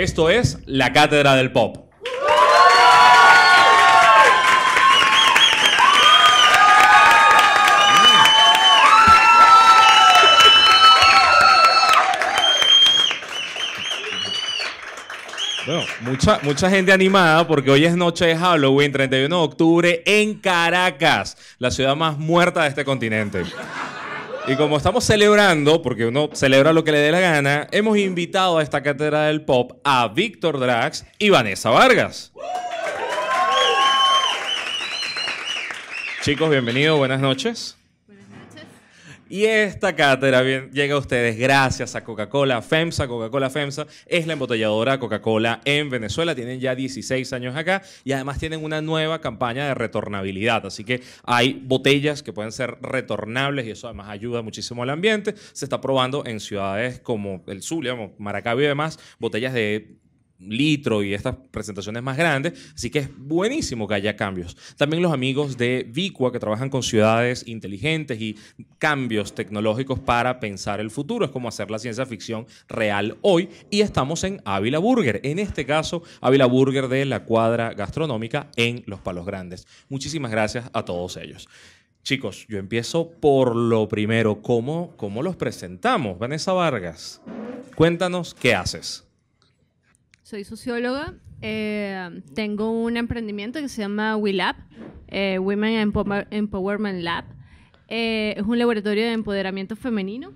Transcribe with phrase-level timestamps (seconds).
[0.00, 1.76] Esto es la Cátedra del Pop.
[15.66, 20.40] Bueno, mucha, mucha gente animada porque hoy es noche de Halloween, 31 de octubre, en
[20.40, 23.42] Caracas, la ciudad más muerta de este continente.
[24.50, 28.58] Y como estamos celebrando, porque uno celebra lo que le dé la gana, hemos invitado
[28.58, 32.32] a esta cátedra del pop a Víctor Drax y Vanessa Vargas.
[36.22, 37.79] Chicos, bienvenidos, buenas noches.
[39.32, 43.06] Y esta cátedra bien- llega a ustedes gracias a Coca-Cola FEMSA.
[43.06, 46.34] Coca-Cola FEMSA es la embotelladora Coca-Cola en Venezuela.
[46.34, 50.66] Tienen ya 16 años acá y además tienen una nueva campaña de retornabilidad.
[50.66, 55.36] Así que hay botellas que pueden ser retornables y eso además ayuda muchísimo al ambiente.
[55.52, 59.94] Se está probando en ciudades como el Zulia, Maracaibo y demás, botellas de
[60.40, 64.56] litro y estas presentaciones más grandes, así que es buenísimo que haya cambios.
[64.76, 68.36] También los amigos de Vicua que trabajan con ciudades inteligentes y
[68.78, 73.82] cambios tecnológicos para pensar el futuro, es como hacer la ciencia ficción real hoy y
[73.82, 79.00] estamos en Ávila Burger, en este caso Ávila Burger de la cuadra gastronómica en Los
[79.00, 79.66] Palos Grandes.
[79.88, 81.48] Muchísimas gracias a todos ellos.
[82.02, 86.18] Chicos, yo empiezo por lo primero, ¿cómo, cómo los presentamos?
[86.18, 87.20] Vanessa Vargas,
[87.76, 89.09] cuéntanos qué haces.
[90.30, 91.14] Soy socióloga.
[91.42, 94.54] eh, tengo un emprendimiento que se llama WeLab,
[95.08, 97.24] eh, Women Empower- Empowerment Lab.
[97.88, 100.32] Eh, es un laboratorio de empoderamiento femenino.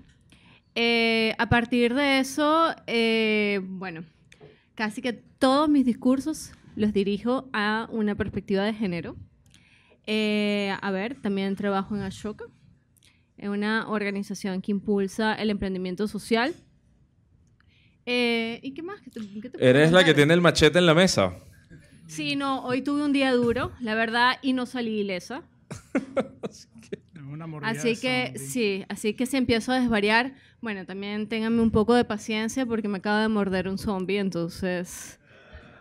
[0.73, 4.03] Eh, a partir de eso, eh, bueno,
[4.73, 9.15] casi que todos mis discursos los dirijo a una perspectiva de género.
[10.07, 12.43] Eh, a ver, también trabajo en Ashoka,
[13.37, 16.53] una organización que impulsa el emprendimiento social.
[18.05, 19.01] Eh, ¿Y qué más?
[19.01, 21.33] ¿Qué te- qué te puedo Eres la que tiene el machete en la mesa.
[22.07, 25.43] Sí, no, hoy tuve un día duro, la verdad, y no salí ilesa.
[27.31, 31.95] Una Así que sí, así que si empiezo a desvariar, bueno, también ténganme un poco
[31.95, 35.19] de paciencia porque me acaba de morder un zombie, entonces,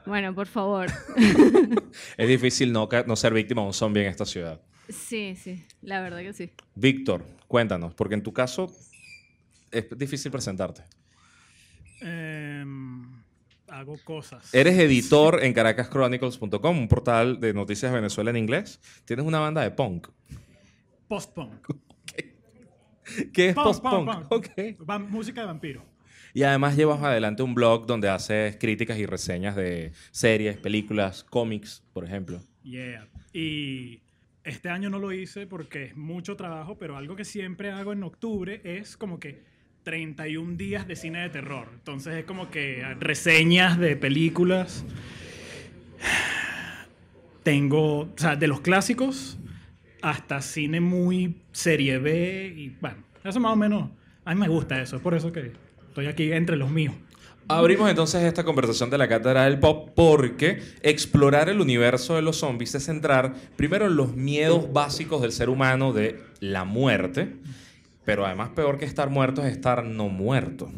[0.06, 0.86] bueno, por favor.
[2.16, 4.60] Es difícil no, no ser víctima de un zombie en esta ciudad.
[4.88, 6.50] Sí, sí, la verdad que sí.
[6.74, 8.66] Víctor, cuéntanos, porque en tu caso
[9.70, 10.82] es difícil presentarte.
[12.04, 13.03] Em,
[13.69, 14.53] hago cosas.
[14.54, 18.81] Eres editor en caracaschronicles.com, un portal de noticias de Venezuela en inglés.
[19.04, 20.09] Tienes una banda de punk.
[21.09, 21.66] Post-punk.
[23.32, 24.06] ¿Qué es Punk, post-punk?
[24.06, 24.32] punk, punk.
[24.32, 24.88] Ok.
[24.88, 25.84] Va- música de vampiro.
[26.32, 31.84] Y además llevas adelante un blog donde haces críticas y reseñas de series, películas, cómics,
[31.93, 32.41] por ejemplo.
[32.64, 33.06] Yeah.
[33.32, 34.03] Y
[34.43, 38.03] este año no lo hice porque es mucho trabajo, pero algo que siempre hago en
[38.03, 39.44] octubre es como que
[39.84, 41.68] 31 días de cine de terror.
[41.74, 44.84] Entonces es como que reseñas de películas.
[47.42, 49.38] Tengo, o sea, de los clásicos
[50.04, 53.90] hasta cine muy serie B y bueno, eso más o menos,
[54.24, 55.52] a mí me gusta eso, es por eso que
[55.88, 56.94] estoy aquí entre los míos.
[57.48, 62.36] Abrimos entonces esta conversación de la cátedra del pop porque explorar el universo de los
[62.36, 67.36] zombies es centrar primero en los miedos básicos del ser humano de la muerte,
[68.04, 70.70] pero además peor que estar muerto es estar no muerto.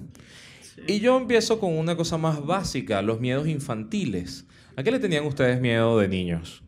[0.86, 4.46] Y yo empiezo con una cosa más básica, los miedos infantiles.
[4.76, 6.62] ¿A qué le tenían ustedes miedo de niños?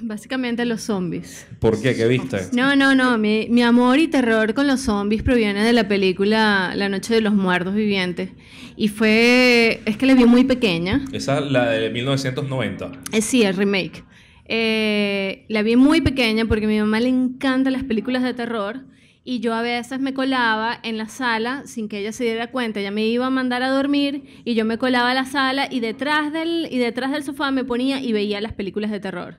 [0.00, 1.46] Básicamente los zombies.
[1.58, 1.94] ¿Por qué?
[1.94, 2.38] ¿Qué viste?
[2.52, 6.72] No, no, no, mi, mi amor y terror con los zombies proviene de la película
[6.74, 8.30] La Noche de los Muertos Vivientes.
[8.76, 11.04] Y fue, es que la vi muy pequeña.
[11.12, 12.92] Esa es la de 1990.
[13.12, 14.04] Eh, sí, el remake.
[14.48, 18.80] Eh, la vi muy pequeña porque a mi mamá le encantan las películas de terror
[19.22, 22.80] y yo a veces me colaba en la sala sin que ella se diera cuenta.
[22.80, 25.80] Ella me iba a mandar a dormir y yo me colaba a la sala y
[25.80, 29.38] detrás del, y detrás del sofá me ponía y veía las películas de terror.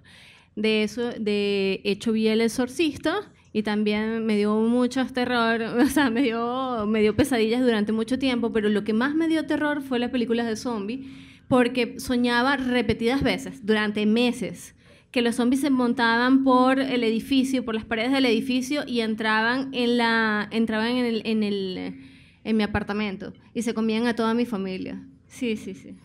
[0.55, 6.11] De eso, de hecho vi El Exorcista y también me dio mucho terror, o sea,
[6.11, 9.81] me dio, me dio pesadillas durante mucho tiempo, pero lo que más me dio terror
[9.81, 11.09] fue las películas de zombie
[11.47, 14.75] porque soñaba repetidas veces, durante meses,
[15.11, 19.69] que los zombies se montaban por el edificio, por las paredes del edificio y entraban
[19.73, 21.95] en la entraban en el, en el
[22.43, 25.03] en mi apartamento y se comían a toda mi familia.
[25.27, 25.95] Sí, sí, sí.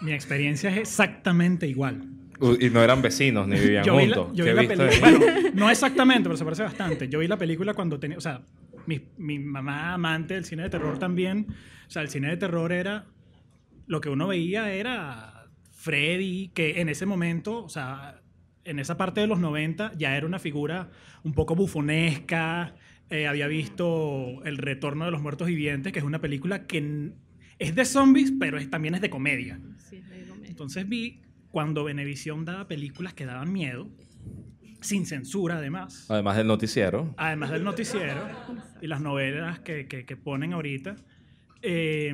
[0.00, 2.02] Mi experiencia es exactamente igual.
[2.60, 4.36] Y no eran vecinos ni vivían Yo vi la, juntos.
[4.36, 5.00] yo ¿Qué vi la película.
[5.00, 7.08] Bueno, no exactamente, pero se parece bastante.
[7.08, 8.18] Yo vi la película cuando tenía.
[8.18, 8.42] O sea,
[8.84, 11.46] mi, mi mamá, amante del cine de terror también.
[11.86, 13.06] O sea, el cine de terror era.
[13.86, 15.35] Lo que uno veía era
[15.86, 18.20] Freddy, que en ese momento, o sea,
[18.64, 20.90] en esa parte de los 90 ya era una figura
[21.22, 22.74] un poco bufonesca.
[23.08, 27.12] Eh, había visto El Retorno de los Muertos Vivientes, que es una película que
[27.60, 29.60] es de zombies, pero es, también es de comedia.
[29.78, 30.48] Sí, es de comedia.
[30.50, 31.22] Entonces vi
[31.52, 33.88] cuando Venevisión daba películas que daban miedo,
[34.80, 37.14] sin censura además, Además del noticiero.
[37.16, 38.28] además del noticiero
[38.82, 40.96] y las novelas que, que- que ponen ahorita,
[41.62, 42.12] eh,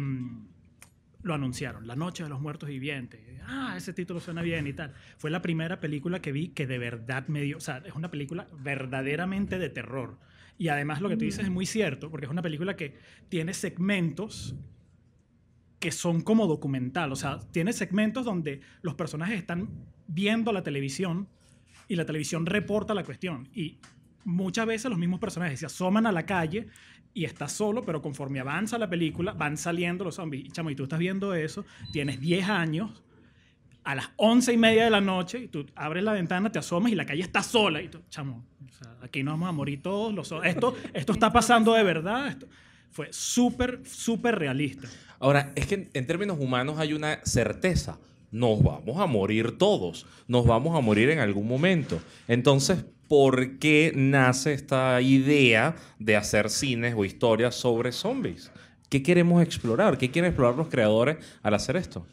[1.22, 3.20] lo anunciaron, La Noche de los Muertos Vivientes.
[3.46, 4.92] Ah, ese título suena bien y tal.
[5.19, 8.10] Fue la primera película que vi que de verdad me dio, o sea, es una
[8.10, 10.19] película verdaderamente de terror.
[10.58, 12.96] Y además lo que tú dices es muy cierto, porque es una película que
[13.28, 14.54] tiene segmentos
[15.78, 19.68] que son como documental, o sea, tiene segmentos donde los personajes están
[20.06, 21.28] viendo la televisión
[21.88, 23.48] y la televisión reporta la cuestión.
[23.52, 23.80] Y
[24.25, 26.68] muchas veces los mismos personajes se asoman a la calle
[27.14, 30.47] y está solo, pero conforme avanza la película van saliendo los zombies.
[30.47, 33.03] Y chamo, y tú estás viendo eso, tienes 10 años,
[33.85, 36.93] a las 11 y media de la noche, y tú abres la ventana, te asomas
[36.93, 37.82] y la calle está sola.
[37.82, 38.44] Y tú, chamo,
[39.03, 40.14] aquí nos vamos a morir todos.
[40.14, 42.29] Los, esto, esto está pasando de verdad.
[42.29, 42.47] Esto
[42.91, 44.88] fue súper, súper realista.
[45.19, 47.99] Ahora, es que en términos humanos hay una certeza.
[48.31, 50.06] Nos vamos a morir todos.
[50.29, 52.00] Nos vamos a morir en algún momento.
[52.29, 58.50] Entonces, ¿por qué nace esta idea de hacer cines o historias sobre zombies?
[58.88, 59.99] ¿Qué queremos explorar?
[59.99, 62.06] ¿Qué quieren explorar los creadores al hacer esto?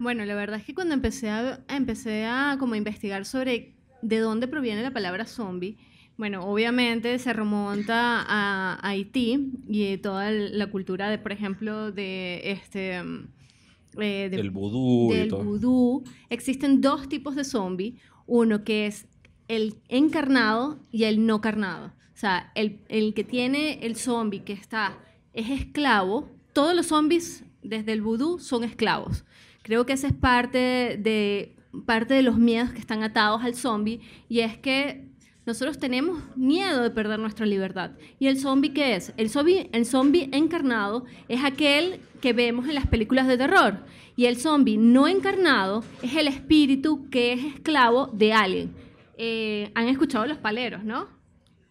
[0.00, 4.48] Bueno, la verdad es que cuando empecé a, empecé a como investigar sobre de dónde
[4.48, 5.76] proviene la palabra zombie,
[6.16, 12.96] bueno, obviamente se remonta a, Haití y toda la cultura de, por ejemplo, de este
[12.96, 15.44] eh, de- El vudú y del todo.
[15.44, 16.04] vudú.
[16.28, 18.00] Existen dos tipos de zombie.
[18.26, 19.06] Uno que es
[19.48, 21.86] el encarnado y el no carnado.
[21.86, 24.98] O sea, el, el que tiene el zombie que está,
[25.32, 26.28] es esclavo.
[26.52, 29.24] Todos los zombies desde el vudú son esclavos.
[29.62, 31.56] Creo que esa es parte de,
[31.86, 35.04] parte de los miedos que están atados al zombie y es que
[35.46, 37.90] nosotros tenemos miedo de perder nuestra libertad.
[38.18, 39.12] ¿Y el zombie qué es?
[39.16, 43.78] El zombie, el zombie encarnado es aquel que vemos en las películas de terror.
[44.16, 48.72] Y el zombie no encarnado es el espíritu que es esclavo de alguien.
[49.18, 51.08] Eh, Han escuchado los paleros, ¿no?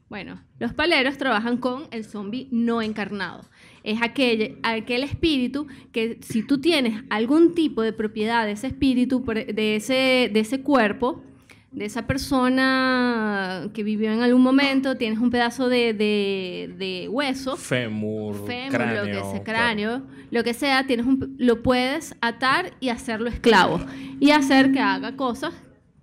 [0.09, 3.41] Bueno, los paleros trabajan con el zombie no encarnado.
[3.83, 9.23] Es aquel, aquel espíritu que si tú tienes algún tipo de propiedad de ese espíritu,
[9.25, 11.23] de ese, de ese cuerpo,
[11.71, 17.57] de esa persona que vivió en algún momento, tienes un pedazo de, de- de hueso,
[17.57, 19.01] Fémur, fémur, cráneo.
[19.01, 19.43] lo que sea, claro.
[19.43, 23.79] cráneo, lo que sea, tienes un- lo puedes atar y hacerlo esclavo
[24.19, 25.53] y hacer que haga cosas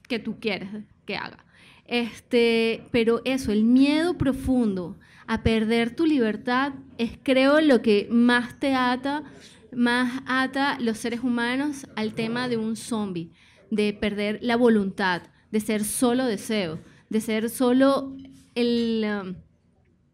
[0.09, 0.69] que tú quieres
[1.17, 1.45] haga.
[1.87, 4.97] Este, pero eso, el miedo profundo
[5.27, 9.25] a perder tu libertad es creo lo que más te ata,
[9.73, 13.31] más ata los seres humanos al tema de un zombie,
[13.71, 16.79] de perder la voluntad, de ser solo deseo,
[17.09, 18.17] de ser solo
[18.55, 19.35] el um,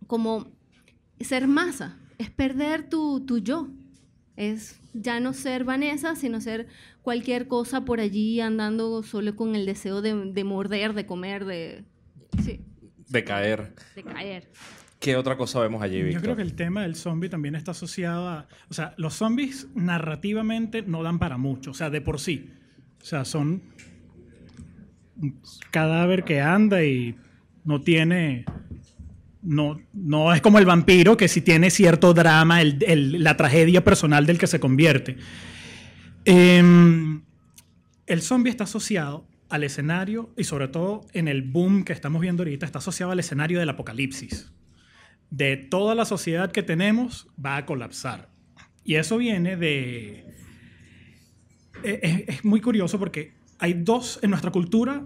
[0.06, 0.48] como
[1.20, 3.68] ser masa, es perder tu, tu yo.
[4.36, 6.66] Es ya no ser Vanessa, sino ser
[7.06, 11.84] cualquier cosa por allí andando solo con el deseo de, de morder, de comer, de,
[12.42, 12.62] sí,
[13.08, 13.74] De caer.
[13.94, 14.50] de caer.
[14.98, 16.22] ¿Qué otra cosa vemos allí, Yo Víctor?
[16.22, 18.48] creo que el tema del zombie también está asociado a...
[18.68, 22.50] O sea, los zombies narrativamente no dan para mucho, o sea, de por sí.
[23.00, 23.62] O sea, son
[25.22, 27.14] un cadáver que anda y
[27.64, 28.44] no tiene...
[29.42, 33.84] No, no es como el vampiro que sí tiene cierto drama, el- el- la tragedia
[33.84, 35.18] personal del que se convierte.
[36.26, 37.22] Em,
[38.06, 42.42] el zombie está asociado al escenario y sobre todo en el boom que estamos viendo
[42.42, 44.52] ahorita, está asociado al escenario del apocalipsis
[45.30, 48.28] de toda la sociedad que tenemos va a colapsar.
[48.84, 50.24] Y eso viene de...
[51.82, 55.04] e- Es, es muy curioso porque hay dos, en nuestra cultura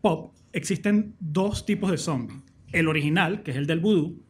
[0.00, 2.40] pop, existen dos tipos de zombies.
[2.72, 4.22] El original, que es el del vudú.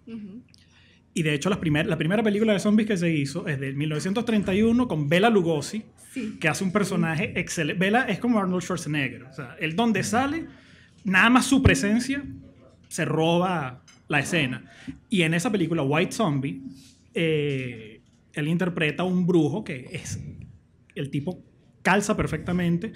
[1.15, 3.73] Y de hecho la, primer- la primera película de zombies que se hizo es de
[3.73, 6.39] 1931 con Bela Lugosi, Sí.
[6.41, 7.79] que hace un personaje excelente.
[7.79, 9.25] Bela es como Arnold Schwarzenegger.
[9.25, 10.47] O sea, él donde sale,
[11.05, 12.25] nada más su presencia
[12.89, 14.65] se roba la escena.
[15.11, 16.63] Y en esa película, White Zombie,
[17.15, 18.01] eh,
[18.33, 20.19] él interpreta a un brujo que es.
[20.95, 21.45] El tipo
[21.83, 22.93] calza perfectamente.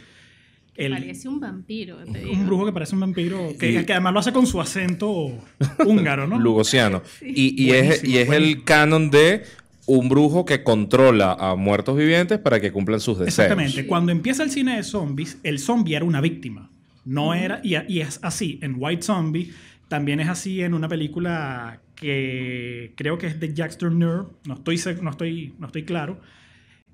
[0.74, 2.32] El- Parece un vampiro, te digo.
[2.32, 5.10] un brujo que parece un vampiro, que, Y- que además lo hace con su acento
[5.86, 6.38] húngaro, ¿no?
[6.38, 7.02] Lugosiano.
[7.20, 9.42] Y, y es, Buenísimo, y es el canon de
[9.86, 13.38] un brujo que controla a muertos vivientes para que cumplan sus deseos.
[13.50, 13.86] Exactamente.
[13.86, 16.70] Cuando empieza el cine de zombies, el zombie era una víctima.
[17.04, 17.60] No era.
[17.64, 19.52] Y, y es así en White Zombie.
[19.88, 24.22] También es así en una película que creo que es de Jack Turner.
[24.46, 26.18] No estoy, no estoy, no estoy claro.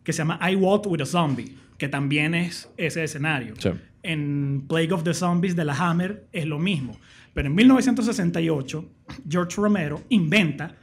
[0.02, 1.56] Que se llama I Walked with a Zombie.
[1.76, 3.54] Que también es ese escenario.
[3.58, 3.70] Sí.
[4.02, 6.98] En Plague of the Zombies de la Hammer es lo mismo.
[7.34, 8.90] Pero en 1968,
[9.28, 10.76] George Romero inventa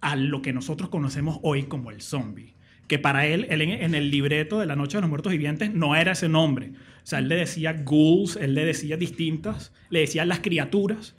[0.00, 2.54] a lo que nosotros conocemos hoy como el zombie.
[2.88, 5.72] Que para él, él en, en el libreto de La Noche de los Muertos Vivientes,
[5.72, 6.72] no era ese nombre.
[7.02, 11.16] O sea, él le decía ghouls, él le decía distintas, le decía las criaturas,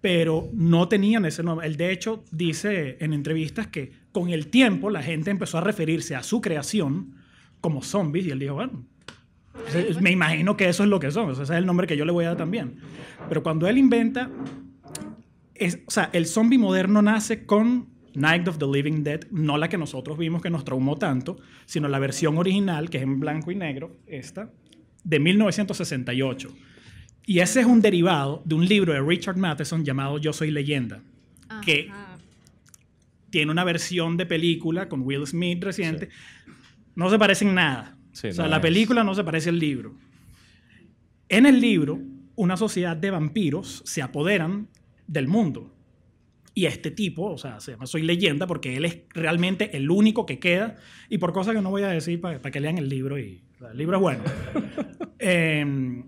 [0.00, 1.66] pero no tenían ese nombre.
[1.66, 6.14] Él, de hecho, dice en entrevistas que con el tiempo la gente empezó a referirse
[6.14, 7.14] a su creación
[7.60, 8.84] como zombies y él dijo, bueno,
[10.00, 12.12] me imagino que eso es lo que son, ese es el nombre que yo le
[12.12, 12.76] voy a dar también.
[13.28, 14.30] Pero cuando él inventa,
[15.54, 19.68] es, o sea, el zombie moderno nace con Night of the Living Dead, no la
[19.68, 23.50] que nosotros vimos que nos traumó tanto, sino la versión original, que es en blanco
[23.50, 24.50] y negro, esta,
[25.04, 26.48] de 1968.
[27.26, 31.02] Y ese es un derivado de un libro de Richard Matheson llamado Yo Soy Leyenda,
[31.64, 31.90] que
[33.30, 36.08] tiene una versión de película con Will Smith reciente.
[36.94, 37.96] No se parecen nada.
[38.12, 39.94] o sea, la película no se parece al libro.
[41.28, 42.00] En el libro,
[42.36, 44.68] una sociedad de vampiros se apoderan
[45.06, 45.74] del mundo.
[46.54, 50.26] Y este tipo, o sea, se llama Soy Leyenda porque él es realmente el único
[50.26, 50.76] que queda.
[51.08, 53.18] Y por cosas que no voy a decir para, que lean el libro.
[53.18, 54.24] Y, el libro es bueno.
[55.20, 56.04] Em,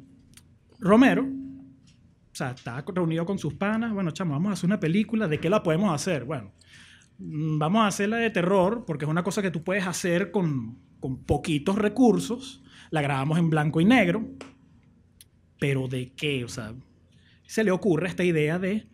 [0.78, 3.92] Romero, o sea, está reunido con sus panas.
[3.92, 5.28] Bueno, chamo, vamos a hacer una película.
[5.28, 6.24] ¿De qué la podemos hacer?
[6.24, 6.52] Bueno,
[7.20, 11.24] vamos a hacerla de terror porque es una cosa que tú puedes hacer con, con
[11.24, 12.62] poquitos recursos.
[12.90, 14.28] La grabamos en blanco y negro.
[15.58, 16.44] Pero ¿de qué?
[16.44, 16.74] O sea,
[17.46, 18.88] se le ocurre esta idea de,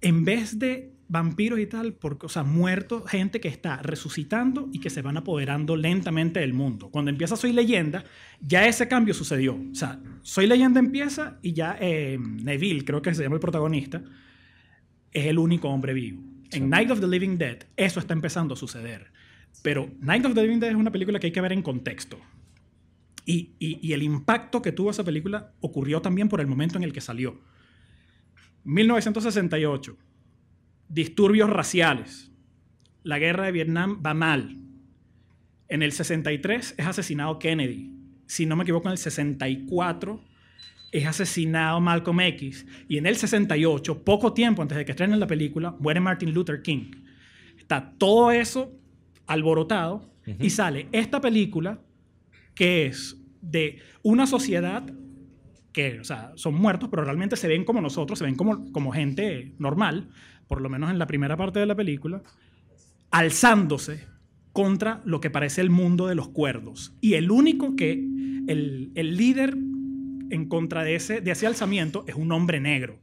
[0.00, 4.80] en vez de vampiros y tal, porque, o sea, muertos, gente que está resucitando y
[4.80, 6.90] que se van apoderando lentamente del mundo.
[6.90, 8.04] Cuando empieza Soy Leyenda,
[8.40, 9.54] ya ese cambio sucedió.
[9.54, 14.02] O sea, Soy Leyenda empieza y ya eh, Neville, creo que se llama el protagonista,
[15.12, 16.33] es el único hombre vivo.
[16.54, 19.12] En Night of the Living Dead, eso está empezando a suceder.
[19.62, 22.18] Pero Night of the Living Dead es una película que hay que ver en contexto.
[23.26, 27.00] Y, el impacto que tuvo esa película ocurrió también por el momento en el que
[27.00, 27.40] salió.
[28.64, 29.96] 1968
[30.88, 32.30] disturbios raciales.
[33.02, 34.58] La guerra de Vietnam va mal.
[35.68, 37.94] En el 63 es asesinado Kennedy.
[38.26, 40.20] Si no me equivoco, en el 64
[40.94, 42.64] es asesinado Malcolm X.
[42.88, 46.62] Y en el 68, poco tiempo antes de que estrenen la película, muere Martin Luther
[46.62, 46.92] King.
[47.58, 48.72] Está todo eso
[49.26, 50.08] alborotado
[50.38, 51.80] y sale esta película
[52.54, 54.84] que es de una sociedad
[55.72, 58.92] que, o sea, son muertos, pero realmente se ven como nosotros, se ven como, como
[58.92, 60.10] gente normal,
[60.46, 62.22] por lo menos en la primera parte de la película,
[63.10, 64.06] alzándose
[64.52, 66.94] contra lo que parece el mundo de los cuerdos.
[67.00, 67.94] Y el único que,
[68.46, 69.56] el, el líder
[70.30, 72.98] en contra de ese, de ese alzamiento es un hombre negro.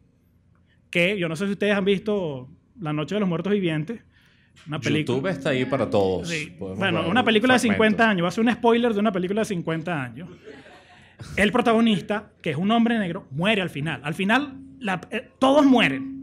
[0.89, 2.49] Que yo no sé si ustedes han visto
[2.79, 4.01] La Noche de los Muertos Vivientes.
[4.67, 5.17] Una película.
[5.17, 6.31] YouTube está ahí para todos.
[6.59, 8.23] Bueno, una película de 50 años.
[8.23, 10.29] Va a ser un spoiler de una película de 50 años.
[11.35, 14.01] El protagonista, que es un hombre negro, muere al final.
[14.03, 14.57] Al final,
[15.11, 16.20] eh, todos mueren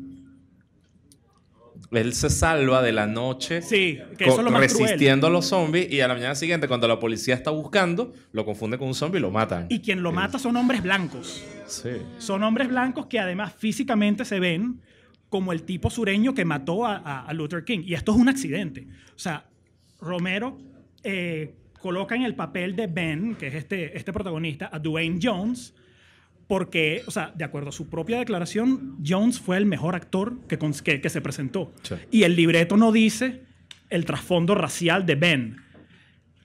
[1.91, 6.35] él se salva de la noche sí, resistiendo a los zombies y a la mañana
[6.35, 9.67] siguiente cuando la policía está buscando lo confunde con un zombie y lo matan.
[9.71, 11.45] Y quien lo mata son hombres blancos.
[11.67, 11.91] Sí.
[12.19, 14.81] Son hombres blancos que además físicamente se ven
[15.29, 17.81] como el tipo sureño que mató a, Luther King.
[17.85, 18.87] Y esto es un accidente.
[19.15, 19.47] O sea,
[20.01, 20.59] Romero
[21.03, 25.75] eh, coloca en el papel de Ben, que es este, este protagonista, a Dwayne Jones,
[26.49, 30.59] porque, o sea, de acuerdo a su propia declaración, Jones fue el mejor actor que,
[30.59, 31.73] que, se presentó.
[32.11, 33.45] Y el libreto no dice
[33.91, 35.57] el trasfondo racial de Ben.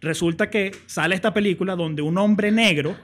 [0.02, 2.98] Resulta que sale esta película donde un hombre negro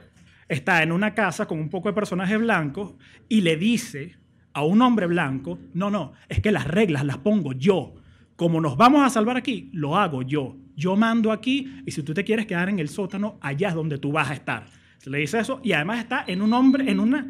[0.50, 2.96] está en una casa con un poco de personajes blancos
[3.29, 4.18] y le dice
[4.51, 7.96] a un hombre blanco, no, no, es que las reglas las pongo yo.
[8.36, 10.58] Como nos vamos a salvar aquí, lo hago yo.
[10.75, 13.98] Yo mando aquí y si tú te quieres quedar en el sótano, allá es donde
[13.98, 14.78] tú vas a estar.
[15.00, 17.25] Se le dice eso y además está en un hombre, en una,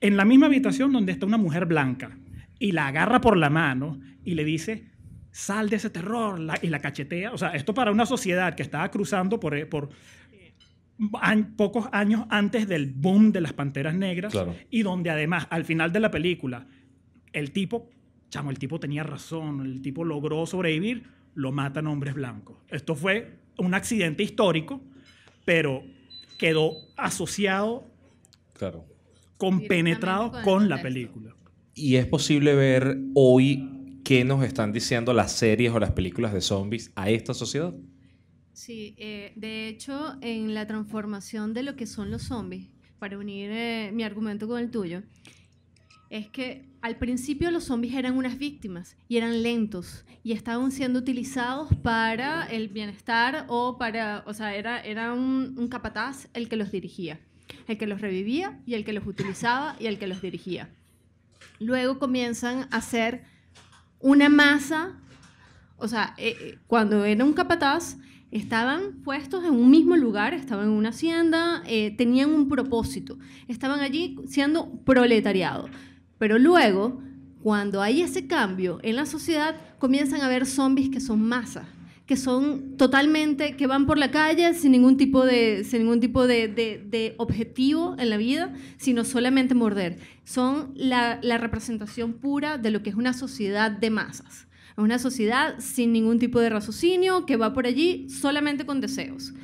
[0.00, 2.18] en la misma habitación donde está una mujer blanca
[2.58, 4.90] y la agarra por la mano y le dice,
[5.30, 7.32] sal de ese terror y la cachetea.
[7.32, 9.90] O sea, esto para una sociedad que estaba cruzando por, eh, por
[11.56, 14.34] pocos años antes del boom de las Panteras Negras
[14.70, 16.66] y donde además al final de la película
[17.32, 17.90] el tipo,
[18.30, 22.58] chamo, el tipo tenía razón, el tipo logró sobrevivir, lo matan hombres blancos.
[22.68, 24.80] Esto fue un accidente histórico,
[25.44, 25.82] pero
[26.38, 27.86] quedó asociado,
[28.54, 28.84] claro.
[29.36, 31.34] compenetrado con la película.
[31.74, 36.40] Y es posible ver hoy qué nos están diciendo las series o las películas de
[36.40, 37.74] zombies a esta sociedad.
[38.52, 42.68] Sí, eh, de hecho, en la transformación de lo que son los zombies,
[43.00, 45.02] para unir eh, mi argumento con el tuyo,
[46.10, 50.98] es que al principio los zombies eran unas víctimas y eran lentos y estaban siendo
[50.98, 56.70] utilizados para el bienestar o para, o sea, era, era un, capataz el que los
[56.70, 57.20] dirigía,
[57.68, 60.70] el que los revivía y el que los utilizaba y el que los dirigía.
[61.58, 63.24] Luego comienzan a ser
[64.00, 65.00] una masa
[65.76, 67.96] o sea, eh, eh, cuando era un capataz,
[68.30, 73.18] estaban puestos en un mismo lugar, estaban en una hacienda, eh, tenían un propósito,
[73.48, 75.68] estaban allí siendo proletariado.
[76.24, 77.02] Pero luego,
[77.42, 81.66] cuando hay ese cambio en la sociedad, comienzan a haber zombies que son masas
[82.06, 86.26] que son totalmente, que van por la calle sin ningún tipo de, sin ningún tipo
[86.26, 89.98] de, de, objetivo en la vida, sino solamente morder.
[90.24, 94.48] Son la, la, representación pura de lo que es una sociedad de masas.
[94.78, 99.34] Una sociedad sin ningún tipo de raciocinio, que va por allí solamente con deseos.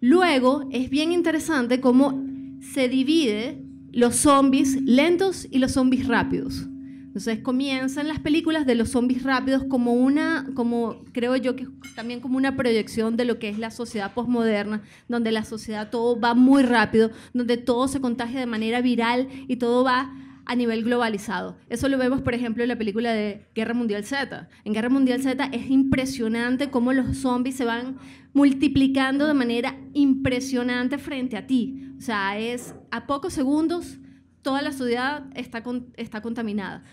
[0.00, 2.20] Luego, es bien interesante cómo
[2.60, 3.65] se divide
[3.96, 6.66] los zombies lentos y los zombies rápidos.
[7.06, 12.20] Entonces comienzan las películas de los zombies rápidos como una, como creo yo que también
[12.20, 16.34] como una proyección de lo que es la sociedad postmoderna, donde la sociedad todo va
[16.34, 20.12] muy rápido, donde todo se contagia de manera viral y todo va
[20.44, 21.56] a nivel globalizado.
[21.70, 24.46] Eso lo vemos, por ejemplo, en la película de Guerra Mundial Z.
[24.64, 27.96] En Guerra Mundial Z es impresionante cómo los zombies se van
[28.34, 31.94] multiplicando de manera impresionante frente a ti.
[31.98, 33.98] O sea, es a pocos segundos
[34.42, 35.62] toda la sociedad está,
[35.96, 36.84] está contaminada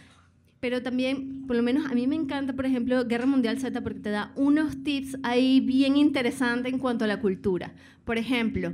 [0.63, 3.99] pero también, por lo menos a mí me encanta, por ejemplo, Guerra Mundial Z porque
[3.99, 7.73] te da unos tips ahí bien interesantes en cuanto a la cultura.
[8.05, 8.73] Por ejemplo,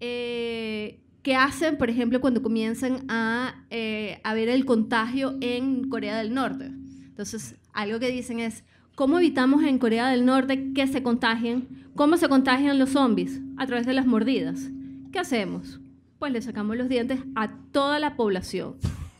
[0.00, 6.18] eh, ¿qué hacen, por ejemplo, cuando comienzan a, eh, a ver el contagio en Corea
[6.18, 6.64] del Norte?
[6.64, 8.64] Entonces, algo que dicen es,
[8.96, 11.68] ¿cómo evitamos en Corea del Norte que se contagien?
[11.94, 13.40] ¿Cómo se contagian los zombies?
[13.56, 14.68] A través de las mordidas.
[15.12, 15.78] ¿Qué hacemos?
[16.20, 18.76] Pues le sacamos los dientes a toda la población.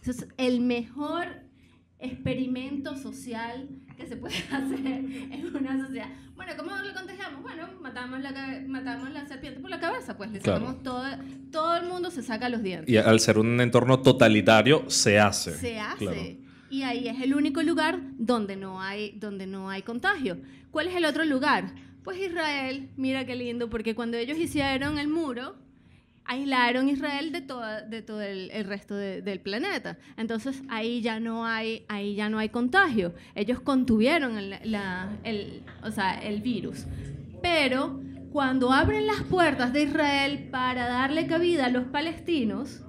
[0.07, 1.29] Es el mejor
[1.99, 6.09] experimento social que se puede hacer en una sociedad.
[6.37, 7.43] Bueno, ¿cómo lo contagiamos?
[7.43, 11.03] Bueno, matamos la, matamos la serpiente por la cabeza, pues le sacamos todo,
[11.51, 12.91] todo el mundo se saca los dientes.
[12.91, 15.55] Y al ser un entorno totalitario, se hace.
[15.55, 16.39] Se hace.
[16.69, 20.37] Y ahí es el único lugar donde no, hay, donde no hay contagio.
[20.71, 21.73] ¿Cuál es el otro lugar?
[22.05, 25.57] Pues Israel, mira qué lindo, porque cuando ellos hicieron el muro,
[26.25, 29.99] aislaron Israel de, toda, de todo el, resto del planeta.
[30.17, 33.15] Entonces ahí ya no hay, ahí ya no hay contagio.
[33.35, 34.57] Ellos contuvieron el,
[35.25, 36.87] el, o sea, el virus.
[37.43, 38.01] Pero
[38.33, 42.83] cuando abren las puertas de Israel para darle cabida a los palestinos,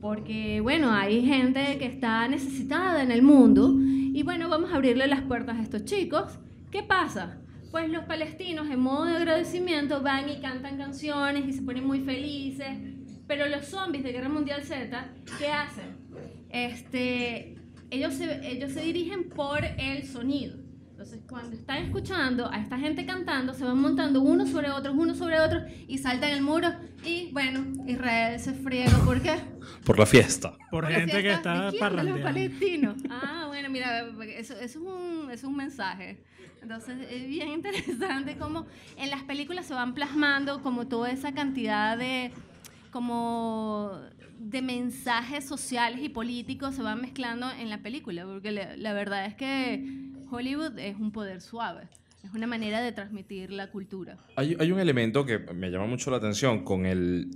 [0.00, 5.06] porque bueno, hay gente que está necesitada en el mundo, y bueno, vamos a abrirle
[5.06, 6.38] las puertas a estos chicos,
[6.70, 7.39] ¿qué pasa?
[7.70, 12.00] Pues los palestinos en modo de agradecimiento van y cantan canciones y se ponen muy
[12.00, 12.78] felices.
[13.26, 15.96] Pero los zombies de Guerra Mundial Z, ¿qué hacen?
[16.50, 17.56] Este,
[17.90, 20.59] ellos, se, ellos se dirigen por el sonido.
[21.00, 25.16] Entonces, cuando están escuchando a esta gente cantando, se van montando unos sobre otros, unos
[25.16, 26.68] sobre otros, y saltan el muro.
[27.02, 28.98] Y bueno, Israel se friega.
[29.06, 29.38] ¿Por qué?
[29.86, 30.58] Por la fiesta.
[30.70, 32.96] Por, gente que está ¿De los palestinos.
[33.08, 36.22] Ah, bueno, mira, eso, eso, es un, eso es un mensaje.
[36.60, 38.66] Entonces es bien interesante cómo
[38.98, 42.30] en las películas se van plasmando como toda esa cantidad de
[42.90, 43.98] como
[44.38, 49.34] de mensajes sociales y políticos se van mezclando en la película, porque la, verdad es
[49.34, 51.88] que Hollywood es un poder suave.
[52.22, 54.18] Es una manera de transmitir la cultura.
[54.36, 57.30] Hay, un elemento que me llama mucho la atención con el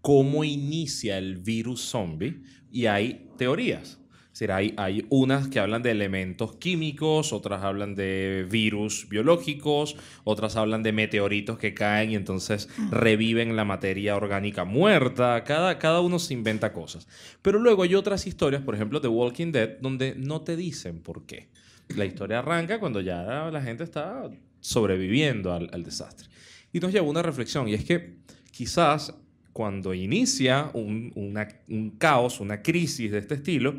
[0.00, 3.98] cómo inicia el virus zombie y hay teorías
[4.34, 10.56] decir, hay, hay unas que hablan de elementos químicos, otras hablan de virus biológicos, otras
[10.56, 15.44] hablan de meteoritos que caen y entonces reviven la materia orgánica muerta.
[15.44, 17.06] Cada, cada uno se inventa cosas.
[17.42, 21.26] Pero luego hay otras historias, por ejemplo, de Walking Dead, donde no te dicen por
[21.26, 21.48] qué.
[21.96, 26.28] La historia arranca cuando ya la gente está sobreviviendo al, al desastre.
[26.72, 28.16] Y nos lleva a una reflexión, y es que
[28.50, 29.14] quizás
[29.52, 33.74] cuando inicia un, un caos, una crisis de este estilo,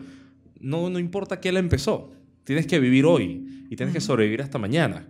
[0.62, 2.12] no, no importa qué la empezó.
[2.46, 5.06] Tienes que vivir hoy y tienes que sobrevivir hasta mañana.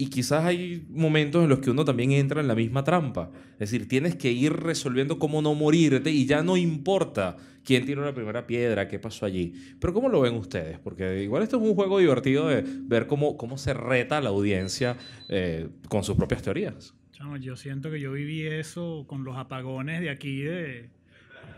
[0.00, 3.32] Y quizás hay momentos en los que uno también entra en la misma trampa.
[3.54, 8.04] Es decir, tienes que ir resolviendo cómo no morirte y ya no importa quién tiró
[8.04, 9.54] la primera piedra, qué pasó allí.
[9.80, 10.78] Pero ¿cómo lo ven ustedes?
[10.78, 14.96] Porque igual esto es un juego divertido de ver cómo, cómo se reta la audiencia
[15.28, 16.94] eh, con sus propias teorías.
[17.40, 20.90] yo siento que yo viví eso con los apagones de aquí de,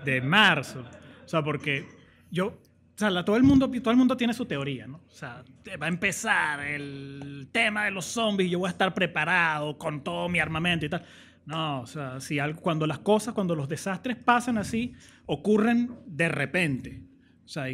[0.06, 0.86] de marzo.
[1.26, 1.84] O sea, porque
[2.30, 2.58] yo
[2.94, 4.98] o sea, todo, el mundo, todo el mundo tiene su teoría, ¿no?
[4.98, 5.42] O sea,
[5.80, 10.02] va a empezar el tema de los zombies y yo voy a estar preparado con
[10.02, 11.04] todo mi armamento y tal.
[11.46, 14.94] No, o sea, si algo, cuando las cosas, cuando los desastres pasan así,
[15.26, 17.02] ocurren de repente.
[17.44, 17.66] O sea,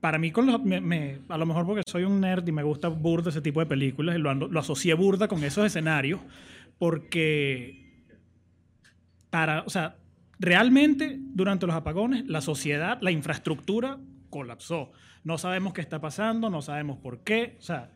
[0.00, 2.88] para mí, con los, me, a lo mejor porque soy un nerd y me gusta
[2.88, 6.20] burda ese tipo de películas, lo, lo asocié burda con esos escenarios,
[6.78, 7.80] porque
[9.30, 9.96] para, o sea,
[10.38, 13.98] realmente durante los apagones, la sociedad, la infraestructura
[14.30, 14.92] colapsó.
[15.24, 17.56] No sabemos qué está pasando, no sabemos por qué.
[17.58, 17.90] O sea,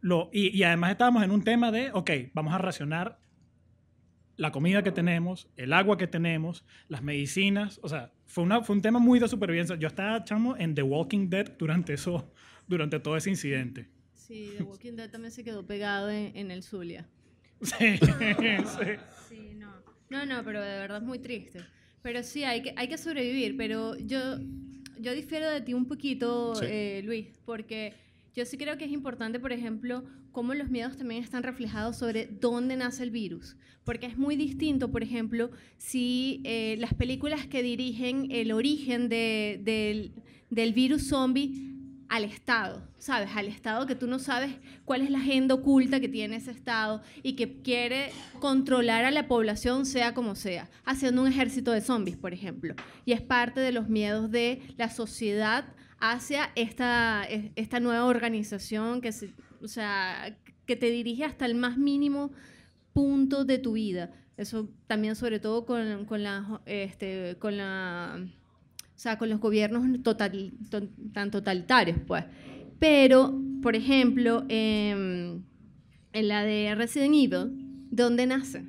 [0.00, 3.18] lo, y, y además estábamos en un tema de, ok, vamos a racionar
[4.36, 7.80] la comida que tenemos, el agua que tenemos, las medicinas.
[7.82, 9.76] O sea, fue, una, fue un tema muy de supervivencia.
[9.76, 12.32] Yo estaba, chamo, en The Walking Dead durante, eso,
[12.66, 13.88] durante todo ese incidente.
[14.12, 17.08] Sí, The Walking Dead también se quedó pegado en, en el Zulia.
[17.60, 18.86] Sí, sí.
[19.28, 19.72] Sí, no.
[20.10, 21.60] No, no, pero de verdad es muy triste.
[22.02, 23.56] Pero sí, hay que, hay que sobrevivir.
[23.56, 24.38] Pero yo,
[25.00, 26.64] yo difiero de ti un poquito, Sí.
[26.68, 27.92] eh, Luis, porque
[28.34, 32.26] yo sí creo que es importante, por ejemplo, cómo los miedos también están reflejados sobre
[32.26, 33.56] dónde nace el virus.
[33.84, 39.60] Porque es muy distinto, por ejemplo, si eh, las películas que dirigen el origen de-
[39.62, 40.12] del,
[40.50, 41.73] del virus zombie
[42.14, 43.30] al Estado, ¿sabes?
[43.34, 44.52] Al Estado que tú no sabes
[44.84, 49.26] cuál es la agenda oculta que tiene ese Estado y que quiere controlar a la
[49.26, 52.74] población sea como sea, haciendo un ejército de zombies, por ejemplo.
[53.04, 55.64] Y es parte de los miedos de la sociedad
[55.98, 61.56] hacia esta, e- esta nueva organización que, se- o sea, que te dirige hasta el
[61.56, 62.30] más mínimo
[62.92, 64.12] punto de tu vida.
[64.36, 68.24] Eso también sobre todo con, con la, este, con la
[68.94, 72.24] o sea, con los gobiernos total- to- tan totalitarios, pues.
[72.78, 75.42] Pero, por ejemplo, em,
[76.12, 77.50] en la de Resident Evil,
[77.90, 78.64] ¿de dónde nace?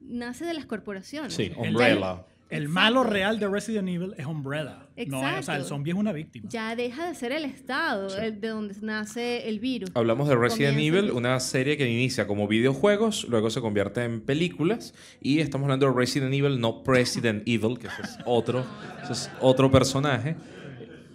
[0.00, 1.34] Nace de las corporaciones.
[1.34, 2.24] Sí, El- Umbrella.
[2.50, 2.72] El Exacto.
[2.80, 4.86] malo real de Resident Evil es Umbrella.
[5.06, 5.64] No, o sea, el Exacto.
[5.64, 6.48] zombie es una víctima.
[6.48, 8.16] Ya deja de ser el Estado Sí.
[8.22, 9.90] el de donde nace el virus.
[9.94, 14.22] Hablamos de Resident Comienza- Evil, una serie que inicia como videojuegos, luego se convierte en
[14.22, 18.64] películas y estamos hablando de Resident Evil, no President Evil, que ese es otro,
[19.02, 20.36] ese es otro personaje.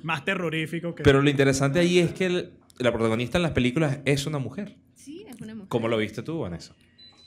[0.03, 1.01] Más terrorífico que...
[1.03, 4.75] Pero lo interesante ahí es que el- la protagonista en las películas es una mujer.
[4.93, 5.69] Sí, es una mujer.
[5.69, 6.75] ¿Cómo lo viste tú, Vanessa?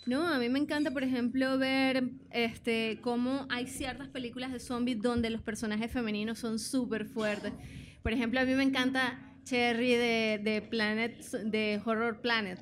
[0.06, 5.02] No, a mí me encanta, por ejemplo, ver este, cómo hay ciertas películas de zombies
[5.02, 7.52] donde los personajes femeninos son súper fuertes.
[8.02, 12.60] Por ejemplo, a mí me encanta Cherry de, de Planet, de Horror Planet.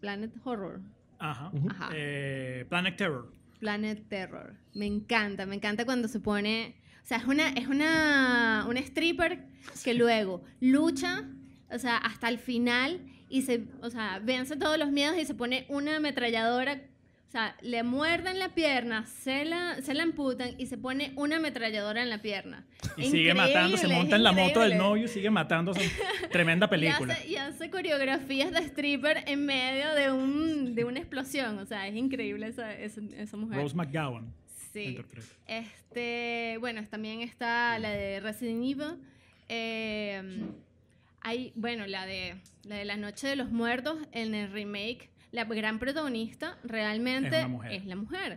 [0.00, 0.80] Planet Horror.
[1.18, 1.50] Ajá.
[1.68, 1.90] Ajá.
[1.94, 3.32] Eh, Planet Terror.
[3.58, 4.54] Planet Terror.
[4.74, 6.76] Me encanta, me encanta cuando se pone...
[7.02, 9.44] O sea, es una, es una, una stripper
[9.82, 11.28] que luego lucha,
[11.70, 13.00] o sea, hasta el final
[13.34, 16.74] y se, o sea, vence todos los miedos y se pone una ametralladora,
[17.26, 21.38] o sea, le muerden la pierna, se la, se la amputan y se pone una
[21.38, 22.64] ametralladora en la pierna.
[22.96, 24.76] Y sigue matando, se Increíble, monta en la moto del increíble.
[24.78, 25.72] novio y sigue matando.
[26.30, 27.14] Tremenda Y película.
[27.14, 31.58] hace, y hace coreografías de stripper en medio de, un, de una explosión.
[31.58, 33.58] O sea, es increíble esa, esa, esa mujer.
[33.58, 34.32] Rose McGowan.
[34.72, 34.96] Sí.
[35.48, 38.96] Este, bueno, también está la de Resident Evil.
[39.48, 40.22] Eh,
[41.24, 45.10] hay, bueno, la de, la de La Noche de los Muertos en el remake.
[45.32, 47.72] La gran protagonista realmente Es una mujer.
[47.72, 48.36] es la mujer.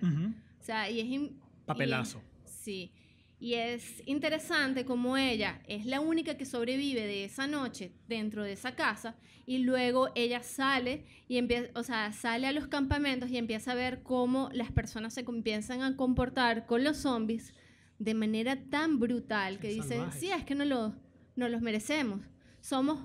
[0.60, 1.32] O sea, y es...
[1.66, 2.20] Papelazo.
[2.46, 2.92] y- sí.
[3.40, 8.54] Y es interesante como ella es la única que sobrevive de esa noche dentro de
[8.54, 13.38] esa casa y luego ella sale y empieza, o sea, sale a los campamentos y
[13.38, 17.54] empieza a ver cómo las personas se empiezan a comportar con los zombies
[18.00, 20.20] de manera tan brutal que Sí, dice, salvajes.
[20.20, 20.96] sí, es que no, lo,
[21.36, 22.22] no los merecemos.
[22.68, 23.00] Somos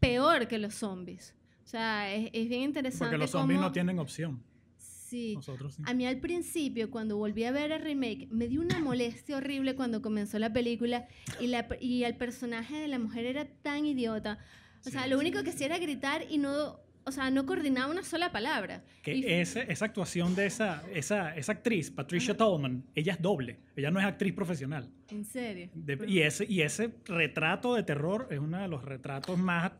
[0.00, 1.34] peor que los zombies.
[1.64, 3.06] O sea, es, es bien interesante.
[3.06, 4.42] Porque los zombies cómo- no tienen opción.
[4.76, 5.34] Sí.
[5.34, 5.82] Nosotros sí.
[5.86, 9.74] A mí al principio, cuando volví a ver el remake, me dio una molestia horrible
[9.74, 11.08] cuando comenzó la película
[11.40, 14.38] y, la, y el personaje de la mujer era tan idiota.
[14.84, 18.02] O sea, lo único que hacía era gritar y no, o sea, no coordinaba una
[18.02, 18.82] sola palabra.
[19.02, 23.58] Que Y- ese- esa actuación de esa, esa, esa actriz, Patricia Tallman, ella es doble.
[23.76, 24.88] Ella no es actriz profesional.
[25.10, 25.68] En serio.
[25.74, 29.72] De- y, ese, y ese retrato de terror es uno de los retratos más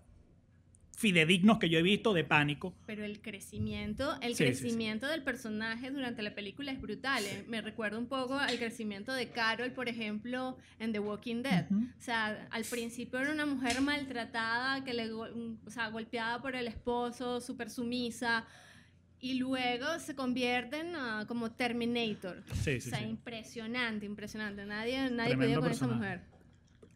[0.99, 2.75] fidedignos que yo he visto de pánico.
[2.85, 4.61] Pero el crecimiento, el Sí, sí, sí.
[4.63, 7.25] crecimiento del personaje durante la película es brutal.
[7.25, 7.45] ¿eh?
[7.47, 11.67] Me recuerda un poco al crecimiento de Carol, por ejemplo, en The Walking Dead.
[11.71, 11.85] Ujú.
[11.97, 16.57] O sea, al principio era una mujer maltratada, que le, mm, o sea, golpeada por
[16.57, 18.45] el esposo, súper sumisa,
[19.21, 22.43] y luego se convierte en ah, como Terminator.
[22.55, 23.05] Sí, sí, o sea, sí.
[23.05, 24.65] impresionante, impresionante.
[24.67, 25.97] Nadie, nadie podía con esa personaje.
[25.97, 26.38] mujer.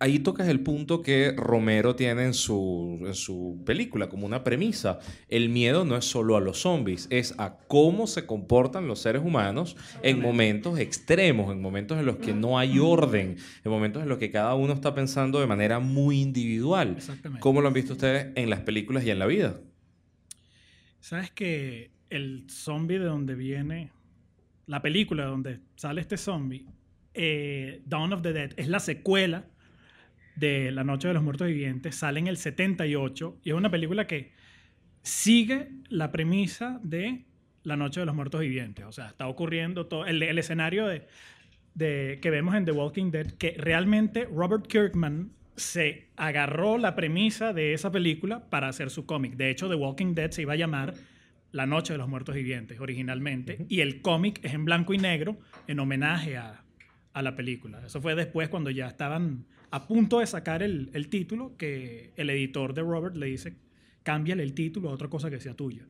[0.03, 4.99] Ahí tocas el punto que Romero tiene en su, en su película como una premisa.
[5.29, 9.23] El miedo no es solo a los zombies, es a cómo se comportan los seres
[9.23, 14.09] humanos en momentos extremos, en momentos en los que no hay orden, en momentos en
[14.09, 16.95] los que cada uno está pensando de manera muy individual.
[16.97, 17.41] Exactamente.
[17.41, 19.61] ¿Cómo lo han visto ustedes en las películas y en la vida?
[20.99, 23.93] ¿Sabes que el zombie de donde viene,
[24.67, 26.67] la película de donde sale este zombie,
[27.15, 29.45] eh, Dawn of the Dead, es la secuela
[30.37, 34.07] de La Noche de los Muertos Vivientes, sale en el 78 y es una película
[34.07, 34.33] que
[35.03, 37.25] sigue la premisa de
[37.65, 38.85] La Noche de los Muertos Vivientes.
[38.85, 41.07] O sea, está ocurriendo todo, el, el escenario de,
[41.75, 47.53] de- que vemos en The Walking Dead, que realmente Robert Kirkman se agarró la premisa
[47.53, 49.35] de esa película para hacer su cómic.
[49.37, 50.95] De hecho, The Walking Dead se iba a llamar
[51.51, 53.67] La Noche de los Muertos Vivientes originalmente.
[53.69, 56.65] Y el cómic es en blanco y negro en homenaje a,
[57.13, 57.83] a, la película.
[57.85, 62.29] Eso fue después cuando ya estaban a punto de sacar el, el título que el
[62.29, 63.57] editor de Robert le dice,
[64.03, 65.87] cámbiale el título a otra cosa que sea tuya.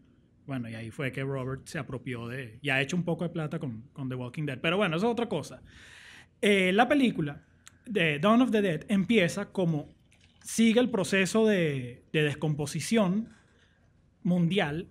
[0.47, 2.61] Bueno, y ahí fue que Robert se apropió de...
[2.63, 4.61] Y ha hecho un poco de plata con, con The Walking Dead.
[4.61, 5.63] Pero bueno, eso es otra cosa.
[6.41, 7.43] Eh, la película
[7.85, 9.89] de Dawn of the Dead empieza como
[10.45, 13.31] sigue el proceso de, de descomposición
[14.23, 14.87] mundial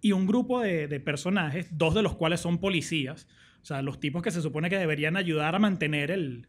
[0.00, 3.28] y un grupo de, de, personajes, dos de los cuales son policías,
[3.62, 6.46] o sea, los tipos que se supone que deberían ayudar a mantener el,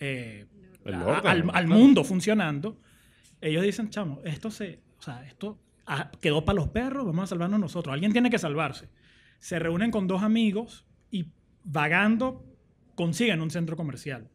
[0.00, 0.46] eh,
[0.84, 2.78] al, al, mundo funcionando,
[3.40, 7.26] ellos dicen, chamo, esto se, o sea, esto Ah, quedó para los perros, vamos a
[7.26, 7.92] salvarnos nosotros.
[7.92, 8.88] Alguien tiene que salvarse.
[9.38, 11.26] Se reúnen con dos amigos y
[11.62, 12.44] vagando
[12.94, 14.30] consiguen un centro comercial.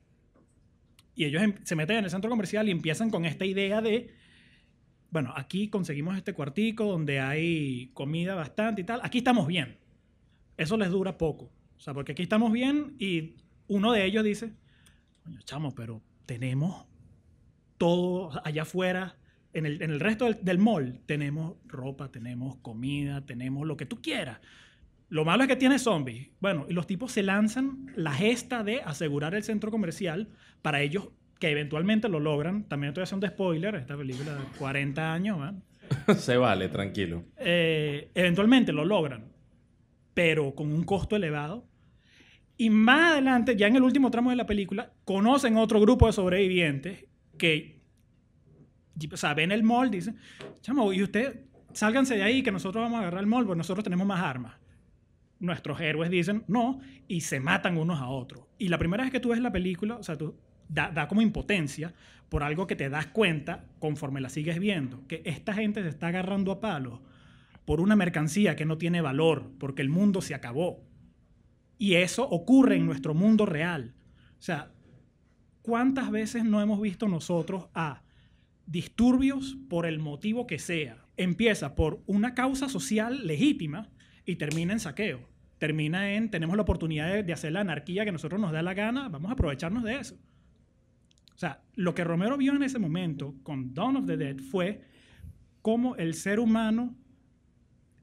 [1.15, 4.13] Y ellos em, se meten en el centro comercial y empiezan con esta idea de,
[5.09, 8.99] bueno, aquí conseguimos este cuartico donde hay comida bastante y tal.
[9.03, 9.79] Aquí estamos bien.
[10.55, 11.51] Eso les dura poco.
[11.77, 14.53] O sea, porque aquí estamos bien y uno de ellos dice,
[15.23, 16.85] coño, chamo, pero tenemos
[17.79, 19.15] todo allá afuera
[19.51, 23.87] en el, en el resto del, del, mall tenemos ropa, tenemos comida, tenemos lo que
[23.87, 24.39] tú quieras.
[25.09, 26.29] Lo malo es que tiene zombies.
[26.39, 30.27] Bueno, y los tipos se lanzan la gesta de asegurar el centro comercial
[30.61, 32.65] para ellos que eventualmente lo logran.
[32.65, 35.55] También estoy haciendo spoiler, esta película de 40 años.
[36.15, 37.23] se vale, tranquilo.
[37.37, 39.31] Eh, eventualmente lo logran,
[40.13, 41.65] pero con un costo elevado.
[42.61, 46.11] Y más adelante, ya en el último tramo de la película, conocen otro grupo de
[46.11, 47.05] sobrevivientes
[47.37, 47.79] que
[49.09, 50.17] o ven el mall, dicen,
[50.59, 53.85] chamo, y usted, sálganse de ahí que nosotros vamos a agarrar el mall, porque nosotros
[53.85, 54.55] tenemos más armas.
[55.39, 58.43] Nuestros héroes dicen no y se matan unos a otros.
[58.57, 60.35] Y la primera vez que tú ves la película, o sea, tú
[60.67, 61.93] da, da como impotencia
[62.27, 66.07] por algo que te das cuenta conforme la sigues viendo, que esta gente se está
[66.07, 66.99] agarrando a palos
[67.63, 70.88] por una mercancía que no tiene valor, porque el mundo se acabó.
[71.79, 73.95] Y eso ocurre en nuestro mundo real.
[74.37, 74.71] O sea,
[75.63, 78.03] ¿cuántas veces no hemos visto nosotros a
[78.69, 81.03] disturbios por el motivo que sea.
[81.17, 83.89] Empieza por una causa social legítima
[84.25, 85.27] y termina en saqueo.
[85.57, 89.09] Termina en, tenemos la oportunidad de, hacer la anarquía que nosotros nos da la gana,
[89.09, 90.15] vamos a aprovecharnos de eso.
[91.35, 94.81] O sea, lo que Romero vio en ese momento con Dawn of the Dead fue
[95.61, 96.95] cómo el ser humano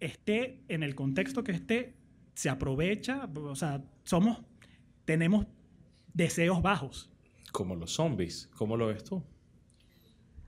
[0.00, 1.95] esté en el contexto que esté,
[2.36, 4.38] se aprovecha, o sea, somos,
[5.06, 5.46] tenemos
[6.12, 7.10] deseos bajos.
[7.50, 9.22] Como los zombies, ¿cómo lo ves tú?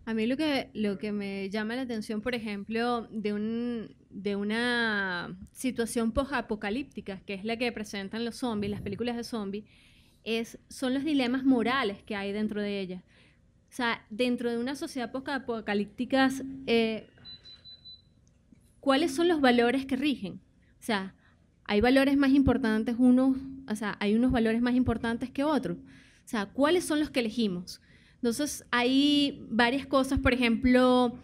[0.05, 4.37] A mí lo que, lo que me llama la atención, por ejemplo, de, un, de
[4.37, 9.65] una situación post-apocalíptica, que es la que presentan los zombies, las películas de zombies,
[10.25, 13.03] es, son los dilemas morales que hay dentro de ellas.
[13.71, 16.29] O sea, dentro de una sociedad post-apocalíptica,
[16.67, 17.09] eh,
[18.81, 20.41] ¿cuáles son los valores que rigen?
[20.81, 21.15] O sea,
[21.69, 23.37] hay valores más importantes unos,
[23.69, 25.77] o sea, hay unos valores más importantes que otros.
[25.77, 27.81] O sea, ¿cuáles son los que elegimos?
[28.17, 31.17] Entonces, hay varias cosas, por ejemplo,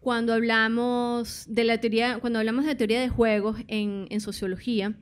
[0.00, 4.94] cuando hablamos de la teoría, cuando hablamos de teoría de juegos en, en sociología,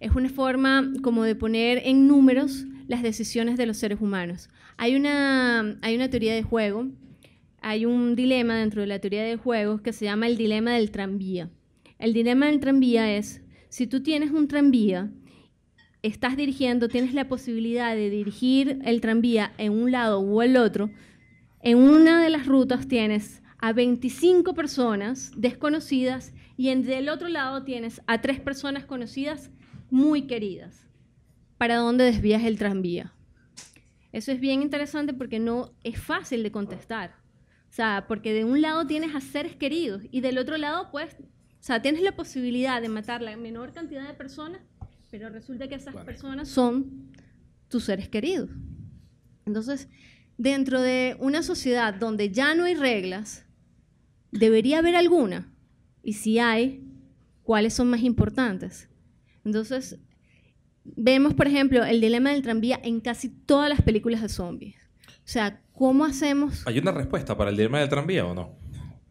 [0.00, 4.48] es una forma como de poner en números las decisiones de los seres humanos.
[4.76, 6.88] Hay una, hay una teoría de juego,
[7.60, 10.90] hay un dilema dentro de la teoría de juegos que se llama el dilema del
[10.90, 11.50] tranvía.
[11.98, 13.41] El dilema del tranvía es,
[13.72, 15.10] si tú tienes un tranvía
[16.02, 20.90] estás dirigiendo, tienes la posibilidad de dirigir el tranvía en un lado o el otro,
[21.62, 27.64] en una de las rutas tienes a 25 personas desconocidas y en del otro lado
[27.64, 29.50] tienes a tres personas conocidas
[29.90, 30.86] muy queridas.
[31.56, 33.14] ¿Para dónde desvías el tranvía?
[34.12, 37.14] Eso es bien interesante porque no es fácil de contestar.
[37.70, 41.16] O sea, porque de un lado tienes a seres queridos y del otro lado, pues,
[41.62, 44.60] o sea, tienes la posibilidad de matar la menor cantidad de personas
[45.12, 47.12] pero resulta que esas personas son
[47.68, 48.48] tus seres queridos.
[49.44, 49.90] Entonces,
[50.38, 53.44] dentro de una sociedad donde ya no hay reglas,
[54.30, 55.52] debería haber alguna.
[56.02, 56.82] Y si hay,
[57.42, 58.88] ¿cuáles son más importantes?
[59.44, 59.98] Entonces,
[60.82, 64.76] vemos, por ejemplo, el dilema del tranvía en casi todas las películas de zombies.
[65.06, 66.66] O sea, ¿cómo hacemos?
[66.66, 68.61] ¿Hay una respuesta para el dilema del tranvía o no?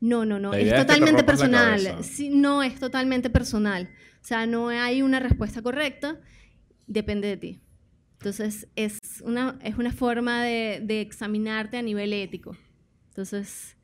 [0.01, 0.53] No, no, no.
[0.53, 2.03] Es totalmente personal.
[2.03, 3.89] Sí, no, es totalmente personal.
[4.21, 6.19] O sea, no hay una respuesta correcta,
[6.87, 7.61] depende de ti.
[8.19, 12.57] Entonces, es una, es una forma de, de examinarte a nivel ético.
[13.09, 13.77] Entonces,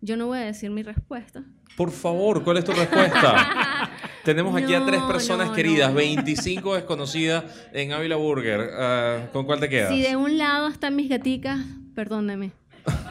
[0.00, 1.44] yo no voy a decir mi respuesta.
[1.76, 3.90] Por favor, ¿cuál es tu respuesta?
[4.24, 5.96] Tenemos aquí a tres personas no, queridas, no.
[5.96, 8.60] 25 desconocidas en Ávila Burger.
[8.60, 9.90] Uh, ¿Con cuál te quedas?
[9.90, 11.58] Si de un lado están mis gaticas,
[11.94, 12.52] perdóname.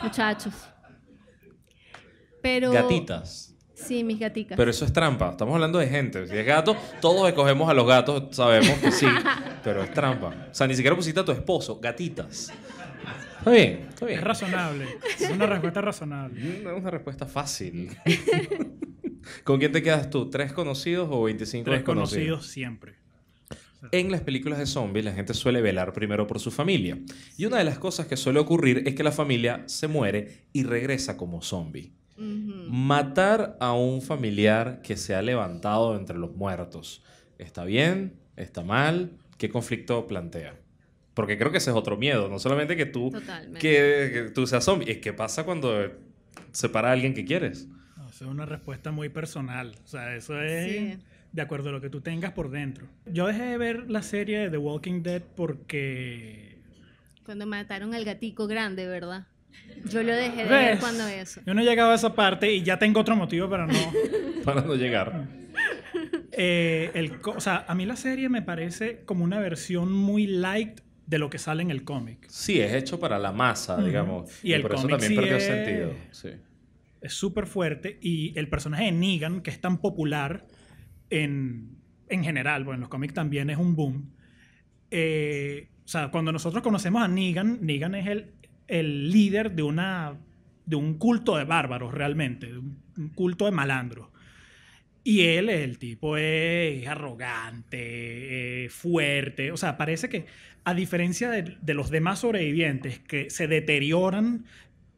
[0.03, 0.53] muchachos.
[2.41, 2.71] Pero...
[2.71, 3.55] Gatitas.
[3.73, 4.55] Sí, mis gatitas.
[4.55, 5.31] Pero eso es trampa.
[5.31, 6.27] Estamos hablando de gente.
[6.27, 9.07] Si es gato, todos escogemos a los gatos, sabemos que sí.
[9.63, 10.49] pero es trampa.
[10.51, 11.79] O sea, ni siquiera pusiste a tu esposo.
[11.79, 12.51] Gatitas.
[13.39, 14.19] Está bien, está bien.
[14.19, 14.85] Es razonable.
[15.19, 16.59] Es una respuesta razonable.
[16.59, 17.89] Es una respuesta fácil.
[19.43, 20.29] ¿Con quién te quedas tú?
[20.29, 22.17] ¿Tres conocidos o 25 Tres desconocidos?
[22.17, 22.95] conocidos siempre.
[23.91, 26.99] En las películas de zombies la gente suele velar primero por su familia.
[27.35, 30.63] Y una de las cosas que suele ocurrir es que la familia se muere y
[30.63, 31.93] regresa como zombie.
[32.69, 37.03] Matar a un familiar que se ha levantado entre los muertos.
[37.37, 38.13] ¿Está bien?
[38.37, 39.11] ¿Está mal?
[39.37, 40.55] ¿Qué conflicto plantea?
[41.13, 42.29] Porque creo que ese es otro miedo.
[42.29, 43.11] No solamente que tú,
[43.59, 44.89] que, que tú seas zombie.
[44.91, 45.73] Es que pasa cuando
[46.51, 47.67] se para a alguien que quieres.
[47.97, 49.75] No, eso es una respuesta muy personal.
[49.83, 50.97] O sea, eso es Sí.
[51.33, 52.87] de acuerdo a lo que tú tengas por dentro.
[53.05, 56.59] Yo dejé de ver la serie de The Walking Dead porque...
[57.25, 59.27] Cuando mataron al gatico grande, ¿verdad?
[59.85, 61.41] Yo lo dejé de ver cuando eso.
[61.45, 63.73] Yo no he llegado a esa parte y ya tengo otro motivo para no...
[64.45, 65.27] Para no llegar.
[66.31, 70.79] Eh, el, o sea, a mí la serie me parece como una versión muy light
[71.05, 72.25] de lo que sale en el cómic.
[72.29, 74.43] Sí, es hecho para la masa, digamos.
[74.43, 75.93] Y el por eso cómic también sí perdió es- sentido.
[76.11, 76.29] Sí.
[77.01, 80.45] Es súper fuerte y el personaje de Negan, que es tan popular
[81.09, 81.77] en,
[82.09, 84.13] en general, bueno, en los cómics también es un boom.
[84.91, 88.31] Eh, o sea, cuando nosotros conocemos a Negan, Negan es el,
[88.67, 90.17] el líder de, una,
[90.65, 92.81] de un culto de bárbaros realmente, un,
[93.15, 94.09] culto de malandros.
[95.03, 99.51] Y él, el tipo es arrogante, fuerte.
[99.51, 100.27] O sea, parece que,
[100.63, 104.45] a diferencia de, los demás sobrevivientes que se deterioran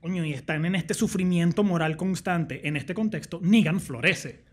[0.03, 4.43] y están en este sufrimiento moral constante, en este contexto, Negan florece.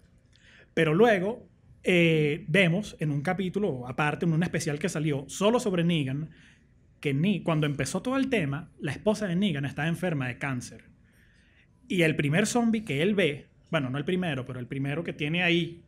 [0.75, 1.49] Pero luego
[1.83, 6.31] eh, vemos en un capítulo aparte, en un especial que salió solo sobre Negan,
[7.01, 10.85] que ni, cuando empezó todo el tema, la esposa de Negan estaba enferma de cáncer.
[11.89, 15.13] Y el primer zombie que él ve, bueno, no el primero, pero el primero que
[15.13, 15.83] tiene ahí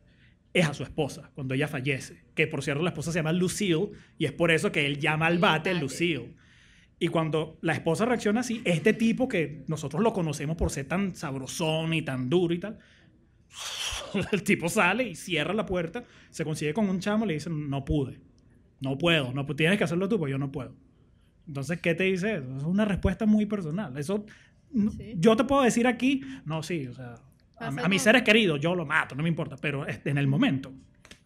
[0.53, 2.23] es a su esposa cuando ella fallece.
[2.35, 5.27] Que por cierto, la esposa se llama Lucille y es por eso que él llama
[5.27, 5.73] al bate.
[5.73, 6.33] Lucille.
[6.99, 11.15] Y cuando la esposa reacciona así, este tipo que nosotros lo conocemos por ser tan
[11.15, 12.79] sabrosón y tan duro y tal,
[14.31, 17.49] el tipo sale y cierra la puerta, se consigue con un chamo y le dice,
[17.49, 18.21] no pude,
[18.79, 20.75] no puedo, no tienes que hacerlo tú, pues yo no puedo.
[21.47, 22.57] Entonces, ¿qué te dice eso?
[22.57, 23.97] Es una respuesta muy personal.
[23.97, 24.25] Eso,
[24.73, 25.13] Sí.
[25.17, 27.15] yo te puedo decir aquí, no, sí, o sea,
[27.57, 30.73] a, a mis seres queridos yo lo mato, no me importa, pero en el momento,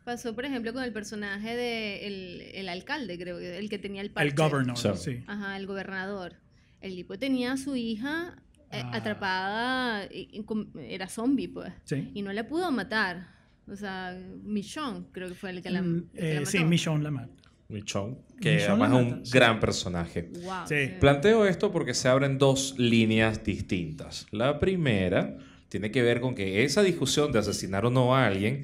[0.03, 4.09] Pasó, por ejemplo, con el personaje de el, alcalde, creo que el que tenía el
[4.09, 4.29] parche.
[4.29, 4.89] el governor, Sí.
[4.95, 5.23] sí.
[5.27, 6.35] Ajá, el gobernador.
[6.79, 8.37] El tipo tenía a su hija
[8.71, 8.91] eh, Ah.
[8.95, 11.73] atrapada, y- y com- era zombie, pues.
[11.85, 12.09] Sí.
[12.13, 13.27] Y no la pudo matar.
[13.69, 16.57] O sea, Michonne creo que fue el que la, Mm, el que la eh, sí,
[16.59, 16.69] mató.
[16.69, 17.33] Michonne la mata.
[17.69, 20.29] Michonne, que Michonne además es un gran personaje.
[20.43, 20.75] Wow, Sí.
[20.87, 20.93] sí.
[20.99, 24.25] Planteo esto porque se abren dos líneas distintas.
[24.31, 25.37] La primera
[25.69, 28.63] tiene que ver con que esa discusión de asesinar o no a alguien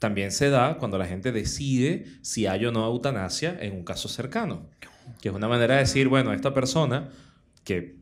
[0.00, 4.08] también se da cuando la gente decide si hay o no eutanasia en un caso
[4.08, 4.66] cercano.
[5.20, 7.10] Que es una manera de decir, bueno, esta persona
[7.64, 7.96] que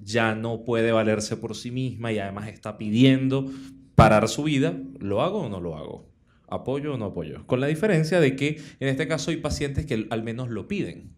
[0.00, 3.52] ya no puede valerse por sí misma y además está pidiendo
[3.94, 6.11] parar su vida, ¿lo hago o no lo hago?
[6.52, 7.46] ¿Apoyo o no apoyo?
[7.46, 11.10] Con la diferencia de que en este caso hay pacientes que al menos lo piden.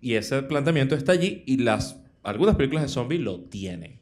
[0.00, 3.98] Y ese planteamiento está allí y las, algunas películas de zombies lo tienen.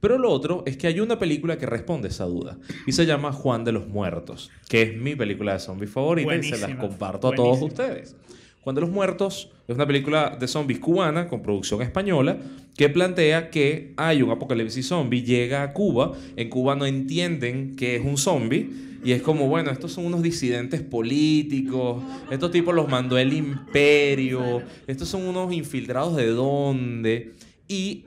[0.00, 3.06] Pero lo otro es que hay una película que responde a esa duda y se
[3.06, 6.60] llama Juan de los Muertos, que es mi película de zombies favorita y se las
[6.60, 8.14] Buenísima, comparto a todos ustedes.
[8.60, 12.38] Juan de los Muertos es una película de zombies cubana con producción española
[12.76, 17.96] que plantea que hay un apocalipsis zombie, llega a Cuba, en Cuba no entienden que
[17.96, 22.88] es un zombie y es como, bueno, estos son unos disidentes políticos, estos tipos los
[22.88, 27.32] mandó el imperio, estos son unos infiltrados de dónde
[27.68, 28.06] y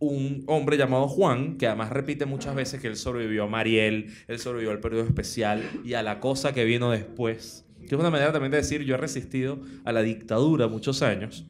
[0.00, 4.38] un hombre llamado Juan, que además repite muchas veces que él sobrevivió a Mariel, él
[4.38, 8.30] sobrevivió al periodo especial y a la cosa que vino después, que es una manera
[8.30, 11.46] también de decir yo he resistido a la dictadura muchos años,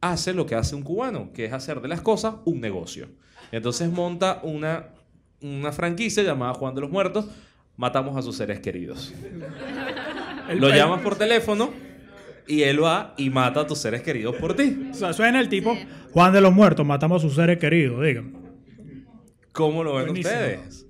[0.00, 3.08] hace lo que hace un cubano, que es hacer de las cosas un negocio.
[3.52, 4.88] Entonces monta una,
[5.40, 7.26] una franquicia llamada Juan de los Muertos,
[7.76, 9.12] matamos a sus seres queridos.
[10.56, 11.70] Lo llamas por teléfono
[12.46, 14.88] y él va y mata a tus seres queridos por ti.
[14.90, 15.86] O sea, suena el tipo, Sí.
[16.12, 18.32] Juan de los Muertos, matamos a sus seres queridos, dígame.
[19.52, 20.34] ¿Cómo lo ven Buenísimo.
[20.34, 20.86] ustedes?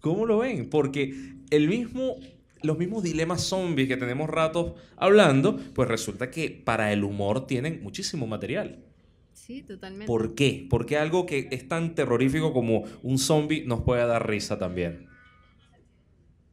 [0.00, 0.68] ¿Cómo lo ven?
[0.70, 1.14] Porque
[1.50, 2.16] el mismo,
[2.62, 7.82] los mismos dilemas zombies que tenemos ratos hablando, pues resulta que para el humor tienen
[7.82, 8.84] muchísimo material.
[9.32, 10.06] Sí, totalmente.
[10.06, 10.66] ¿Por qué?
[10.70, 15.06] Porque algo que es tan terrorífico como un zombie nos puede dar risa también.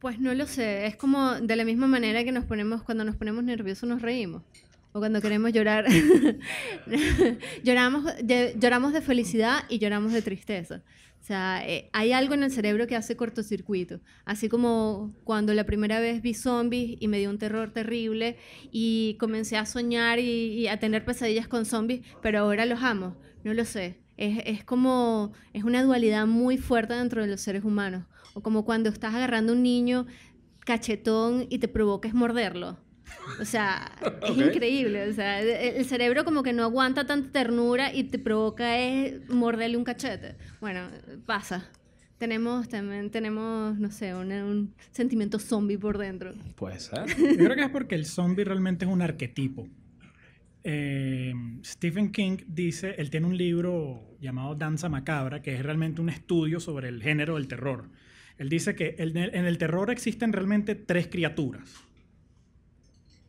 [0.00, 3.16] Pues no lo sé, es como de la misma manera que nos ponemos cuando nos
[3.16, 4.42] ponemos nerviosos nos reímos.
[4.92, 5.84] o cuando queremos llorar,
[7.62, 10.82] lloramos, de, lloramos de felicidad y lloramos de tristeza.
[11.20, 14.00] O sea, eh, hay algo en el cerebro que hace cortocircuito.
[14.24, 18.38] Así como cuando la primera vez vi zombies y me dio un terror terrible
[18.72, 23.16] y comencé a soñar y, a tener pesadillas con zombies, pero ahora los amo.
[23.44, 23.98] No lo sé.
[24.16, 28.04] Es, es, como, es una dualidad muy fuerte dentro de los seres humanos.
[28.34, 30.06] O como cuando estás agarrando a un niño
[30.64, 32.78] cachetón y te provocas morderlo.
[33.40, 33.90] O sea,
[34.22, 35.08] es increíble.
[35.08, 39.76] O sea, el cerebro como que no aguanta tanta ternura y te provoca es morderle
[39.76, 40.36] un cachete.
[40.60, 40.88] Bueno,
[41.26, 41.68] pasa.
[42.18, 46.34] Tenemos también, tenemos, no sé, un, sentimiento zombie por dentro.
[46.54, 47.06] Puede ser.
[47.06, 49.66] Yo creo que es porque el zombie realmente es un arquetipo.
[50.62, 51.32] Eh,
[51.64, 56.60] Stephen King dice, él tiene un libro llamado Danza Macabra, que es realmente un estudio
[56.60, 57.88] sobre el género del terror.
[58.40, 61.84] Él dice que en el terror existen realmente tres criaturas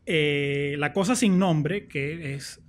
[0.06, 2.62] eh, la cosa sin nombre, que es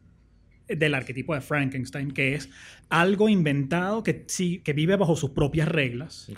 [0.68, 2.48] del arquetipo de Frankenstein, que es
[2.88, 6.30] algo inventado que, sí, que vive bajo sus propias reglas.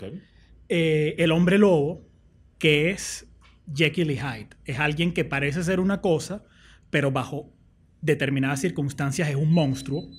[0.69, 2.07] Eh, el hombre lobo,
[2.57, 3.27] que es
[3.73, 4.49] Jekyll y Hyde.
[4.65, 6.43] Es alguien que parece ser una cosa,
[6.89, 7.53] pero bajo
[8.01, 10.09] determinadas circunstancias es un monstruo.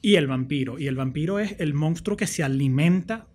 [0.00, 0.78] Y el vampiro.
[0.78, 3.26] Y el vampiro es el monstruo que se alimenta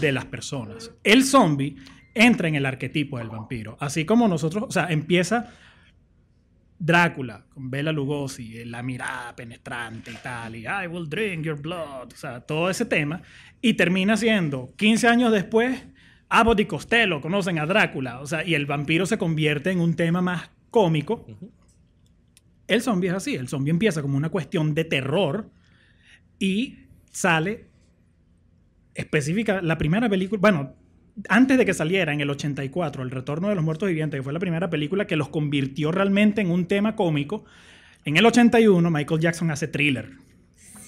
[0.00, 0.92] de las personas.
[1.04, 1.76] El zombie
[2.14, 3.76] entra en el arquetipo del vampiro.
[3.80, 5.52] Así como nosotros, o sea, empieza
[6.78, 12.12] Drácula, con Bela Lugosi, la mirada penetrante y tal, y I will drink your blood,
[12.12, 13.22] o sea, todo ese tema,
[13.62, 15.86] y termina siendo, 15 años después,
[16.28, 19.94] Abbott y Costello conocen a Drácula, o sea, y el vampiro se convierte en un
[19.94, 21.24] tema más cómico.
[22.66, 25.50] El zombie es así, el zombie empieza como una cuestión de terror
[26.38, 26.80] y
[27.10, 27.68] sale
[28.96, 30.74] específica, la primera película, bueno,
[31.28, 34.32] antes de que saliera en el 84 El Retorno de los Muertos Vivientes, que fue
[34.32, 37.44] la primera película que los convirtió realmente en un tema cómico,
[38.04, 40.10] en el 81 Michael Jackson hace thriller.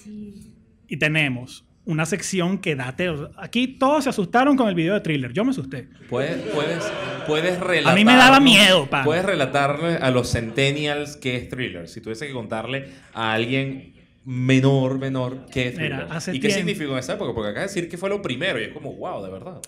[0.03, 0.53] Sí.
[0.87, 3.11] Y tenemos una sección que date.
[3.37, 5.33] Aquí todos se asustaron con el video de thriller.
[5.33, 5.89] Yo me asusté.
[6.07, 6.83] Puedes, puedes,
[7.25, 7.93] puedes relatar.
[7.93, 9.03] A mí me daba miedo, pa.
[9.03, 11.87] Puedes relatarle a los centennials qué es thriller.
[11.87, 13.93] Si tuviese que contarle a alguien
[14.25, 16.07] menor, menor, qué es thriller.
[16.33, 17.33] ¿Y qué significó en esa época?
[17.33, 19.61] Porque acá decir que fue lo primero y es como, wow, de verdad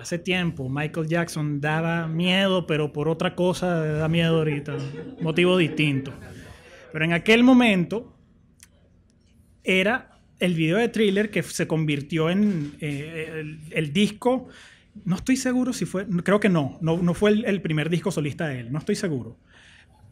[0.00, 4.76] hace tiempo Michael Jackson daba miedo, pero por otra cosa da miedo ahorita,
[5.20, 6.12] motivo distinto.
[6.92, 8.16] Pero en aquel momento
[9.64, 14.48] era el video de thriller que se convirtió en eh, el, disco.
[15.04, 18.10] No estoy seguro si fue, creo que no, no, no fue el, el primer disco
[18.10, 19.38] solista de él, no estoy seguro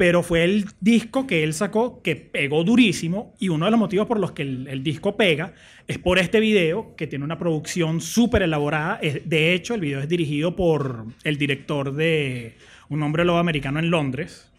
[0.01, 4.07] pero fue el disco que él sacó que pegó durísimo y uno de los motivos
[4.07, 5.53] por los que el, disco pega
[5.87, 8.99] es por este video que tiene una producción súper elaborada.
[9.27, 12.57] De hecho, el video es dirigido por el director de
[12.89, 14.51] Un hombre lobo americano en Londres,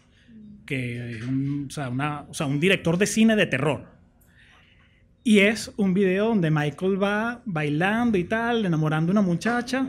[0.64, 1.68] que es un,
[2.46, 3.86] un director de cine de terror.
[5.24, 9.88] Y es un video donde Michael va bailando y tal, enamorando a una muchacha.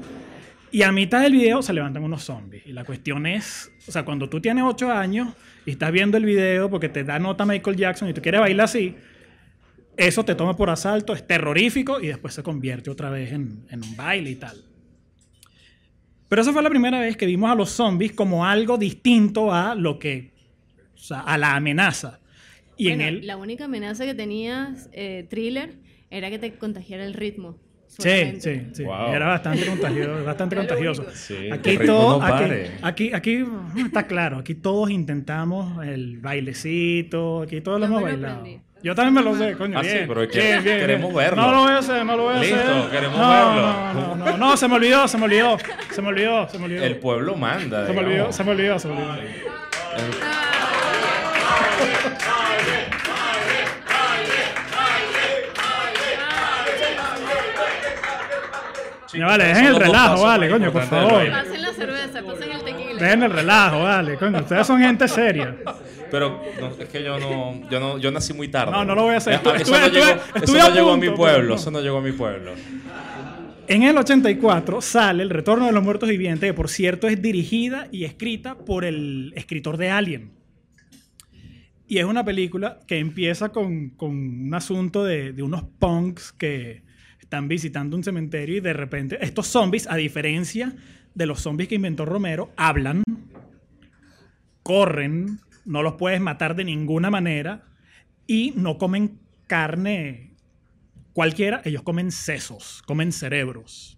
[0.74, 2.66] Y a mitad del video se levantan unos zombies.
[2.66, 5.32] Y la cuestión es, o sea, cuando tú tienes 8 años
[5.68, 8.66] y estás viendo el video porque te da nota Michael Jackson y tú quieres bailar
[8.66, 8.96] así,
[9.98, 13.96] eso te toma por asalto, es terrorífico y después se convierte otra vez en, un
[13.96, 14.64] baile y tal.
[16.28, 19.76] Pero esa fue la primera vez que vimos a los zombies como algo distinto a
[19.76, 20.32] lo que,
[20.96, 22.20] o sea, a la amenaza.
[22.78, 23.28] Y en el...
[23.28, 25.76] La única amenaza que tenías, eh, Thriller,
[26.10, 27.60] era que te contagiara el ritmo.
[27.98, 28.84] Sí, sí, sí.
[28.84, 30.24] Era bastante contagioso.
[30.26, 31.06] Bastante contagioso.
[31.52, 32.22] aquí todo,
[32.82, 33.46] aquí, aquí,
[33.86, 38.46] está claro, aquí todos intentamos el bailecito, aquí todos lo hemos bailado.
[38.84, 39.80] Yo también me lo sé, coño.
[39.80, 41.42] Ah, sí, pero queremos verlo.
[41.42, 42.54] No lo voy a hacer, no lo voy a hacer.
[42.54, 43.94] Listo, queremos verlo.
[43.94, 45.58] No, no, no, se me olvidó, se me olvidó.
[45.92, 46.84] Se me olvidó, se me olvidó.
[46.84, 47.88] El pueblo manda.
[47.88, 50.53] Se me olvidó, se me olvidó, se me olvidó.
[59.20, 61.30] Vale, dejen el relajo, vale, coño, por favor.
[61.30, 63.00] Pasen la cerveza, pasen el tequila.
[63.00, 64.40] Dejen el relajo, vale, coño.
[64.40, 65.56] Ustedes son gente seria.
[66.12, 66.42] Pero
[66.80, 68.72] es que yo no, yo no, yo nací muy tarde.
[68.72, 69.34] No, no lo voy a hacer.
[69.34, 70.06] Eso, no, llegó,
[70.36, 72.52] eso no llegó a mi pueblo, eso no llegó a mi pueblo.
[73.68, 77.88] En el 84 sale El Retorno de los Muertos Vivientes, que por cierto es dirigida
[77.92, 80.32] y escrita por el escritor de Alien.
[81.88, 86.83] Y es una película que empieza con, con un asunto de, de unos punks que,
[87.34, 90.76] están visitando un cementerio y de repente estos zombies, a diferencia
[91.16, 93.02] de los zombies que inventó Romero, hablan,
[94.62, 97.64] corren, no los puedes matar de ninguna manera
[98.28, 100.36] y no comen carne
[101.14, 103.98] cualquiera, ellos comen sesos, comen cerebros.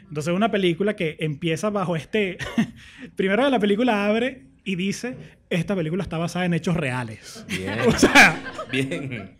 [0.00, 2.36] Entonces es una película que empieza bajo este...
[3.16, 5.16] Primero la película abre y dice,
[5.48, 7.42] esta película está basada en hechos reales.
[7.48, 7.78] Bien.
[7.86, 8.38] O sea,
[8.70, 9.38] Bien.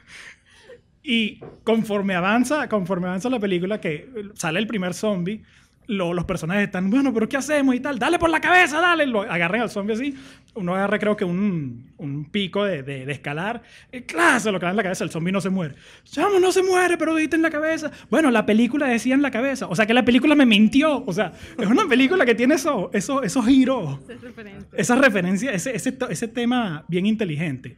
[1.07, 5.43] Y conforme avanza, conforme avanza la película, que sale el primer zombie,
[5.89, 7.97] lo- los personajes están, bueno, pero ¿qué hacemos y tal?
[8.01, 9.07] Dale por la cabeza, dale.
[9.07, 10.17] Lo agarran al zombie así.
[10.55, 13.63] Uno agarra, creo que un, un pico de, de- de escalar.
[13.93, 15.05] Y claro, se lo clavan en la cabeza.
[15.05, 15.77] El zombie no se muere.
[16.03, 17.93] Chamo, no se muere, pero dijiste en la cabeza.
[18.11, 19.69] Bueno, la película decía en la cabeza.
[19.69, 21.05] O sea, que la película me mintió.
[21.07, 24.69] O sea, es una película que tiene eso, eso, esos giros Esa es referencia.
[24.77, 27.77] esa referencia, ese, ese, ese tema bien inteligente,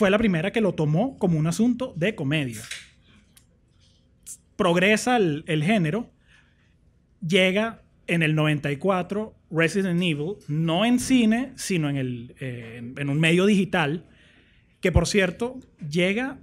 [0.00, 2.62] fue la primera que lo tomó como un asunto de comedia.
[4.56, 6.10] Progresa el, el género,
[7.20, 14.06] llega en el 94 Resident Evil, no en cine, sino en, el, un medio digital,
[14.80, 16.38] que por cierto, llega,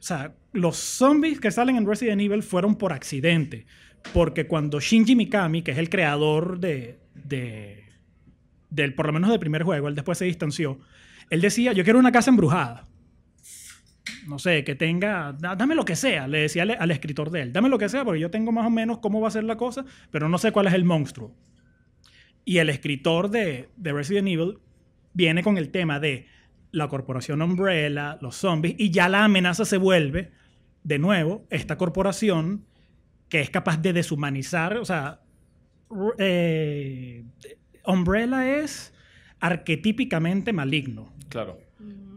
[0.00, 3.66] o sea, los zombies que salen en Resident Evil fueron por accidente,
[4.12, 7.84] porque cuando Shinji Mikami, que es el creador de, de
[8.70, 10.80] del, por lo menos del primer juego, él después se distanció,
[11.30, 12.86] él decía, yo quiero una casa embrujada.
[14.26, 17.42] No sé, que tenga, da- dame lo que sea, le decía al, al escritor de
[17.42, 19.44] él, dame lo que sea, porque yo tengo más o menos cómo va a ser
[19.44, 21.34] la cosa, pero no sé cuál es el monstruo.
[22.44, 24.58] Y el escritor de, de Resident Evil
[25.12, 26.26] viene con el tema de
[26.72, 30.32] la corporación Umbrella, los zombies, y ya la amenaza se vuelve,
[30.84, 32.64] de nuevo, esta corporación
[33.28, 35.20] que es capaz de deshumanizar, o sea,
[36.18, 37.24] eh,
[37.86, 38.94] Umbrella es
[39.40, 41.12] arquetípicamente maligno.
[41.28, 41.58] Claro.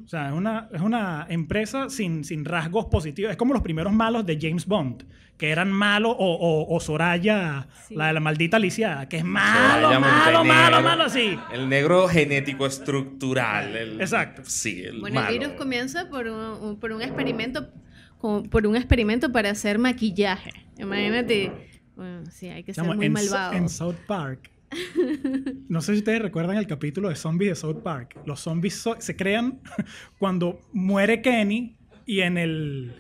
[0.04, 3.32] O sea, es una, es una empresa sin, sin rasgos positivos.
[3.32, 5.04] Es como los primeros malos de James Bond,
[5.38, 7.96] que eran malos, o, o, o Soraya, Sí.
[7.96, 10.44] la de la maldita Alicia, que es malo, Soraya malo, Montenegro.
[10.44, 11.38] malo, malo, sí.
[11.54, 13.76] El negro genético estructural.
[13.76, 14.42] el- Exacto.
[14.46, 15.32] Sí, el Bueno, malo.
[15.34, 17.70] el virus comienza por un, un- por un experimento
[18.18, 20.52] como por un experimento para hacer maquillaje.
[20.78, 21.52] Imagínate.
[21.96, 23.54] Bueno, sí, hay que ser muy en, malvado.
[23.54, 24.50] en South Park.
[25.68, 28.18] No sé si ustedes recuerdan el capítulo de zombies de South Park.
[28.26, 29.60] Los zombies so- se crean
[30.20, 32.94] cuando muere Kenny y en, el,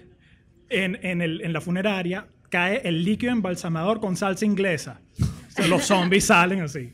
[0.70, 5.02] en, en el- en la funeraria cae el líquido embalsamador con salsa inglesa.
[5.22, 6.92] O sea, los zombies salen así.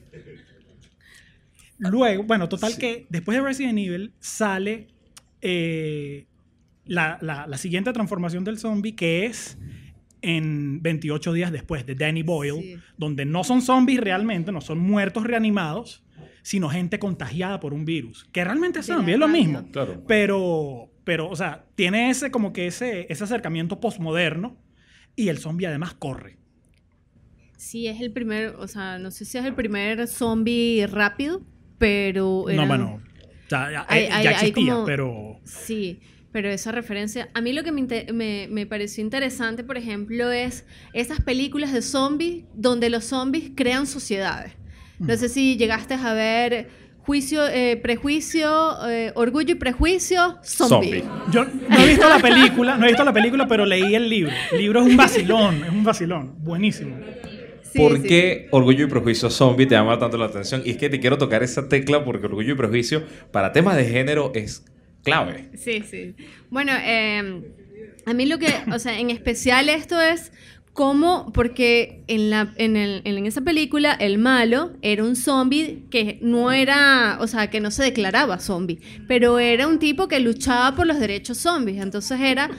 [1.80, 4.88] Luego, bueno, total que después de Resident Evil sale
[5.41, 6.25] eh,
[6.86, 9.57] la, la- la siguiente transformación del zombie que es
[10.22, 12.76] en 28 días después de Danny Boyle, Sí.
[12.97, 16.03] donde no son zombies realmente, no son muertos reanimados,
[16.41, 19.68] sino gente contagiada por un virus, que realmente es zombie, es lo mismo.
[19.72, 20.03] Claro.
[20.07, 24.57] Pero, pero, o sea, tiene ese como que ese, ese acercamiento postmoderno
[25.15, 26.38] y el zombie además corre.
[27.57, 31.41] Sí, es el primer, o sea, no sé si es el primer zombie rápido,
[31.78, 32.43] pero...
[32.45, 35.39] No, eran- bueno, o sea, ya, Hay- eh, hay- ya hay existía, como- pero...
[35.43, 35.99] Sí,
[36.38, 40.65] pero esa referencia, a mí lo que me, me, me pareció interesante, por ejemplo, es
[40.93, 44.53] esas películas de zombies donde los zombies crean sociedades.
[44.99, 46.69] No sé si llegaste a ver
[46.99, 51.01] Juicio, eh, Prejuicio, eh, Orgullo y Prejuicio, Zombie.
[51.01, 51.31] Zombie.
[51.31, 54.31] Yo no he visto la película, no he visto la película, pero leí el libro.
[54.51, 56.97] El libro es un vacilón, es un vacilón, buenísimo.
[57.63, 58.07] Sí, ¿Por sí.
[58.07, 60.61] qué Orgullo y Prejuicio Zombie te llama tanto la atención?
[60.63, 63.85] Y es que te quiero tocar esa tecla porque Orgullo y Prejuicio para temas de
[63.85, 64.63] género es
[65.12, 65.49] clave.
[65.58, 66.16] Sí, sí.
[66.49, 67.41] Bueno, eh,
[68.05, 70.32] a mí lo que, o sea, en especial esto es
[70.74, 76.20] cómo, porque en, la, en, el- en esa película el malo era un zombie que
[76.22, 80.76] no era, o sea, que no se declaraba zombie, pero era un tipo que luchaba
[80.76, 81.82] por los derechos zombies.
[81.82, 82.51] Entonces era,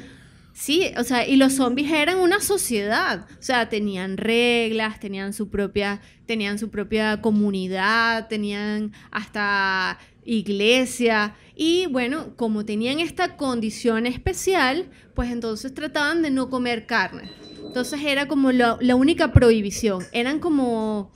[0.53, 5.49] sí, o sea, y los zombies eran una sociedad, o sea, tenían reglas, tenían su
[5.49, 9.97] propia, tenían su propia comunidad, tenían hasta
[10.29, 11.35] iglesia.
[11.57, 17.31] Y bueno, como tenían esta condición especial, pues entonces trataban de no comer carne.
[17.67, 20.05] Entonces era como la, la única prohibición.
[20.13, 21.11] Eran como,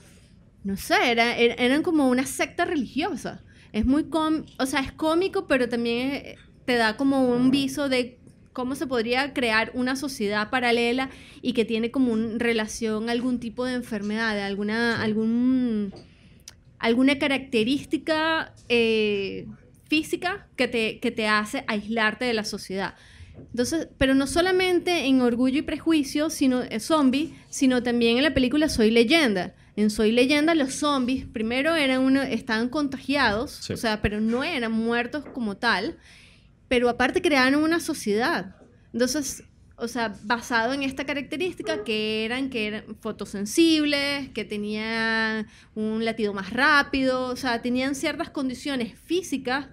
[0.64, 3.42] no sé, era- er- eran como una secta religiosa.
[3.72, 6.36] Es muy com o sea, es cómico, pero también eh,
[6.66, 8.18] te da como un viso de
[8.52, 11.08] cómo se podría crear una sociedad paralela
[11.40, 15.94] y que tiene como una relación algún tipo de enfermedad, de alguna, algún,
[16.82, 19.46] alguna característica eh,
[19.88, 22.94] física que te, que te hace aislarte de la sociedad.
[23.50, 28.34] Entonces, pero no solamente en Orgullo y Prejuicio, sino eh, zombie, sino también en la
[28.34, 29.54] película Soy Leyenda.
[29.74, 33.72] En Soy Leyenda los zombies primero eran uno, estaban contagiados, Sí.
[33.72, 35.96] o sea, pero no eran muertos como tal,
[36.68, 38.56] pero aparte crearon una sociedad.
[38.92, 39.44] Entonces,
[39.82, 46.32] o sea, basado en esta característica que eran que eran fotosensibles, que tenían un latido
[46.32, 49.66] más rápido, o sea, tenían ciertas condiciones físicas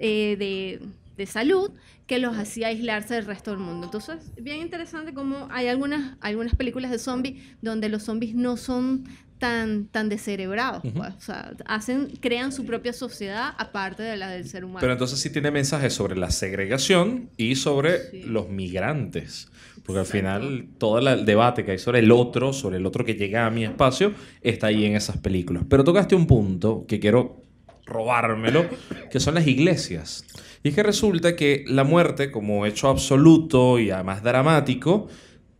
[0.00, 0.80] eh, de,
[1.16, 1.70] de salud
[2.08, 3.86] que los hacía aislarse del resto del mundo.
[3.86, 9.04] Entonces, bien interesante como hay algunas, algunas películas de zombies donde los zombies no son
[9.44, 10.82] tan, tan descerebrados.
[10.82, 11.14] pues.
[11.14, 14.80] O sea, hacen, crean su propia sociedad aparte de la del ser humano.
[14.80, 19.50] Pero entonces sí tiene mensajes sobre la segregación y sobre los migrantes.
[19.84, 23.16] Porque al final todo el debate que hay sobre el otro, sobre el otro que
[23.16, 25.64] llega a mi espacio, está ahí en esas películas.
[25.68, 27.44] Pero tocaste un punto que quiero
[27.84, 28.64] robármelo,
[29.10, 30.24] que son las iglesias.
[30.62, 35.08] Y es que resulta que la muerte, como hecho absoluto y además dramático,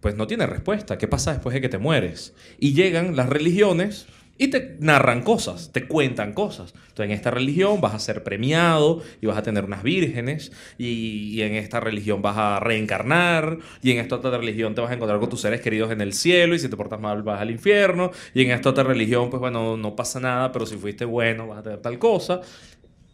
[0.04, 0.98] pues no tiene respuesta.
[0.98, 2.34] ¿Qué pasa después de que te mueres?
[2.58, 4.04] Y llegan las religiones
[4.36, 6.74] y te narran cosas, te cuentan cosas.
[6.74, 11.40] Entonces, en esta religión vas a ser premiado y vas a tener unas vírgenes, y,
[11.40, 15.20] en esta religión vas a reencarnar, y en esta otra religión te vas a encontrar
[15.20, 18.10] con tus seres queridos en el cielo, y si te portas mal vas al infierno,
[18.34, 21.60] y en esta otra religión, pues bueno, no pasa nada, pero si fuiste bueno vas
[21.60, 22.42] a tener tal cosa.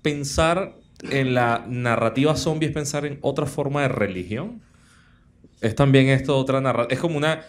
[0.03, 0.75] Pensar
[1.09, 4.70] en la narrativa zombie es pensar en otra forma de religión.
[5.61, 6.95] Es también esto otra narrativa.
[6.95, 7.41] Es como una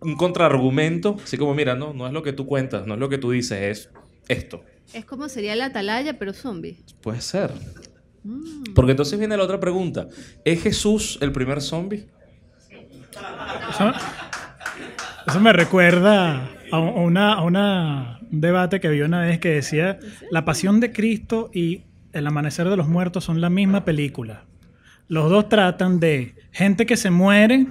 [0.00, 3.08] un contraargumento, así como, mira, no, no es lo que tú cuentas, no es lo
[3.08, 3.90] que tú dices, es
[4.28, 4.64] esto.
[4.92, 6.78] Es como sería la atalaya, pero zombie.
[7.02, 7.52] Puede ser.
[8.24, 8.74] Mm.
[8.74, 10.08] Porque entonces viene la otra pregunta.
[10.44, 12.08] ¿Es Jesús el primer zombie?
[15.26, 19.98] Eso, me recuerda a, una, a una, un debate que había una vez que decía,
[20.30, 24.44] la pasión de Cristo y el amanecer de los muertos son la misma película.
[25.08, 27.66] Los dos tratan de gente que se muere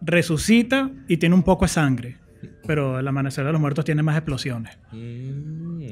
[0.00, 2.18] resucita y tiene un poco de sangre.
[2.66, 4.76] Pero el amanecer de los muertos tiene más explosiones.
[4.92, 5.82] Mm.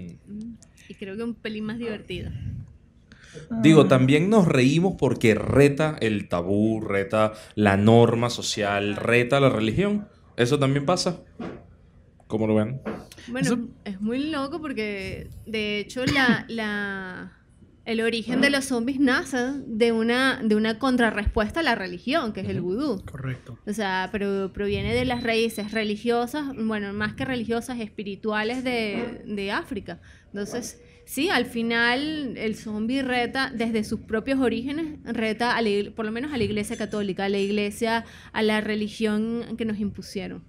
[0.89, 2.31] Y creo que un pelín más divertido.
[3.63, 10.09] Digo, también nos reímos porque reta el tabú, reta la norma social, reta la religión.
[10.37, 11.21] ¿Eso también pasa?
[12.27, 12.81] ¿Cómo lo ven?
[13.29, 17.42] Bueno, es muy loco porque de hecho la, la
[17.85, 22.41] el origen de los zombies nace de una, de una contrarrespuesta a la religión, que
[22.41, 23.03] es el vudú.
[23.05, 23.59] Correcto.
[23.67, 29.51] O sea, pero proviene de las raíces religiosas, bueno, más que religiosas, espirituales de, de
[29.51, 30.01] África.
[30.27, 35.63] Entonces, sí, al final el zombie reta desde sus propios orígenes, reta a
[35.97, 39.81] por lo menos a la iglesia católica, a la iglesia, a la religión que nos
[39.81, 40.45] impusieron.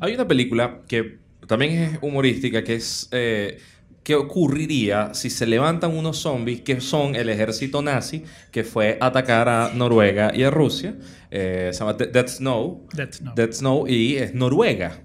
[0.00, 3.08] Hay una película que también es humorística, que es...
[3.12, 3.58] Eh,
[4.02, 9.06] ¿Qué ocurriría si se levantan unos zombies que son el ejército nazi que fue a
[9.06, 10.96] atacar a Noruega y a Rusia?
[11.30, 12.88] Eh, se llama Dead Snow.
[12.92, 13.34] Dead Snow.
[13.36, 15.00] Dead Snow y es Noruega.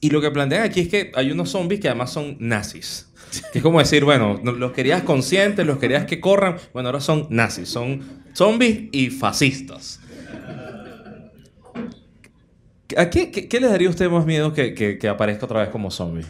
[0.00, 3.06] Y lo que plantean aquí es que hay unos zombies que además son nazis.
[3.52, 7.28] Que es como decir, bueno, los querías conscientes, los querías que corran, bueno, ahora son
[7.30, 10.00] nazis, son zombies y fascistas.
[12.96, 15.68] ¿A qué, qué, les daría a usted más miedo que, que, que aparezca otra vez
[15.68, 16.24] como zombie?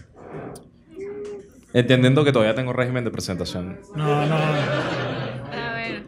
[1.72, 3.78] Entendiendo que todavía tengo régimen de presentación.
[3.94, 4.36] No, no.
[4.36, 6.02] A ver.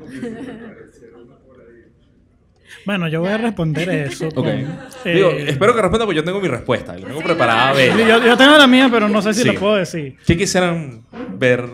[2.84, 4.28] Bueno, yo voy a responder eso.
[4.34, 4.66] Okay.
[5.04, 6.96] Eh, espero que responda porque yo tengo mi respuesta.
[6.96, 7.74] Lo tengo preparada.
[7.74, 10.16] Yo, yo, tengo la mía, pero no sé si lo puedo decir.
[10.26, 11.02] ¿Qué quisieran
[11.36, 11.64] ver?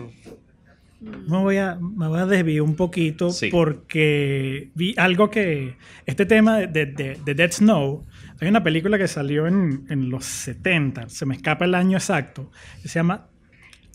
[0.99, 5.77] Me voy a, me voy a desviar un poquito porque vi algo que...
[6.05, 8.05] Este tema de, de, de, Dead Snow,
[8.41, 12.51] hay una película que salió en, en los 70, se me escapa el año exacto,
[12.83, 13.28] se llama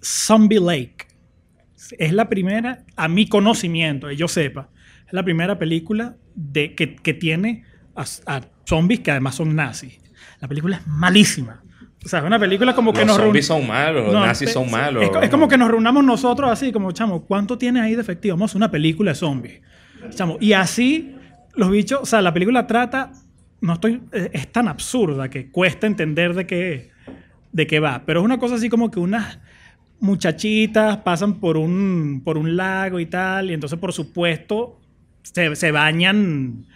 [0.04, 1.06] Zombie Lake.
[1.98, 4.68] Es la primera, a mi conocimiento, que yo sepa,
[5.06, 9.98] es la primera película de, que, tiene a, zombies que además son nazis.
[10.40, 11.62] La película es malísima.
[12.04, 14.70] O sea, es una película como que los nos zombies son malos, los nazis son
[14.70, 15.04] malos.
[15.22, 18.36] Es, como que nos reunamos nosotros así, como, chamo, ¿cuánto tiene ahí de efectivo?
[18.36, 19.60] Vamos a una película de zombies.
[20.10, 21.14] Chamo, y así
[21.54, 23.12] los bichos, o sea, la película trata,
[23.60, 26.90] no estoy, es tan absurda que cuesta entender de qué,
[27.52, 28.02] de qué va.
[28.04, 29.38] Pero es una cosa así como que unas
[30.00, 34.80] muchachitas pasan por un, por un lago y tal, y entonces por supuesto
[35.22, 36.66] se, bañan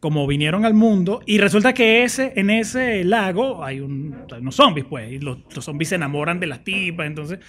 [0.00, 5.12] como vinieron al mundo, y resulta que ese, en ese lago hay, unos zombies, pues,
[5.12, 7.40] y los, zombies se enamoran de las tipas, entonces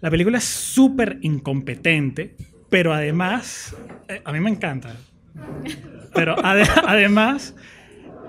[0.00, 2.36] la película es súper incompetente,
[2.68, 3.74] pero además,
[4.08, 4.94] eh, a mí me encanta,
[6.14, 7.54] pero además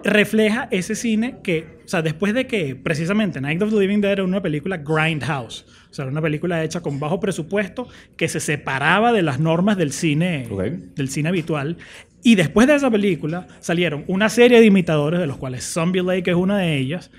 [0.04, 4.14] refleja ese cine que, o sea, después de que precisamente Night of the Living Dead
[4.14, 8.40] era una película Grindhouse, o sea, era una película hecha con bajo presupuesto que se
[8.40, 10.48] separaba de las normas del cine,
[10.96, 11.78] del cine habitual.
[12.22, 16.30] Y después de esa película salieron una serie de imitadores, de los cuales Zombie Lake
[16.30, 17.12] es una de ellas,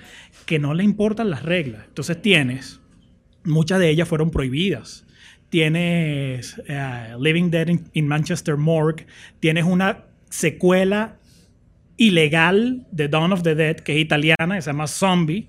[0.46, 1.82] que no le importan las reglas.
[1.88, 2.80] Entonces tienes,
[3.44, 5.04] muchas de ellas fueron prohibidas.
[5.48, 9.06] Tienes eh, Living Dead in, Manchester Morgue,
[9.40, 11.16] tienes una secuela
[11.96, 15.48] ilegal de Dawn of the Dead, que es italiana, que se llama Zombie,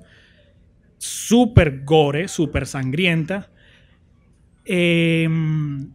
[1.01, 3.49] súper gore, súper sangrienta.
[4.65, 5.89] Em,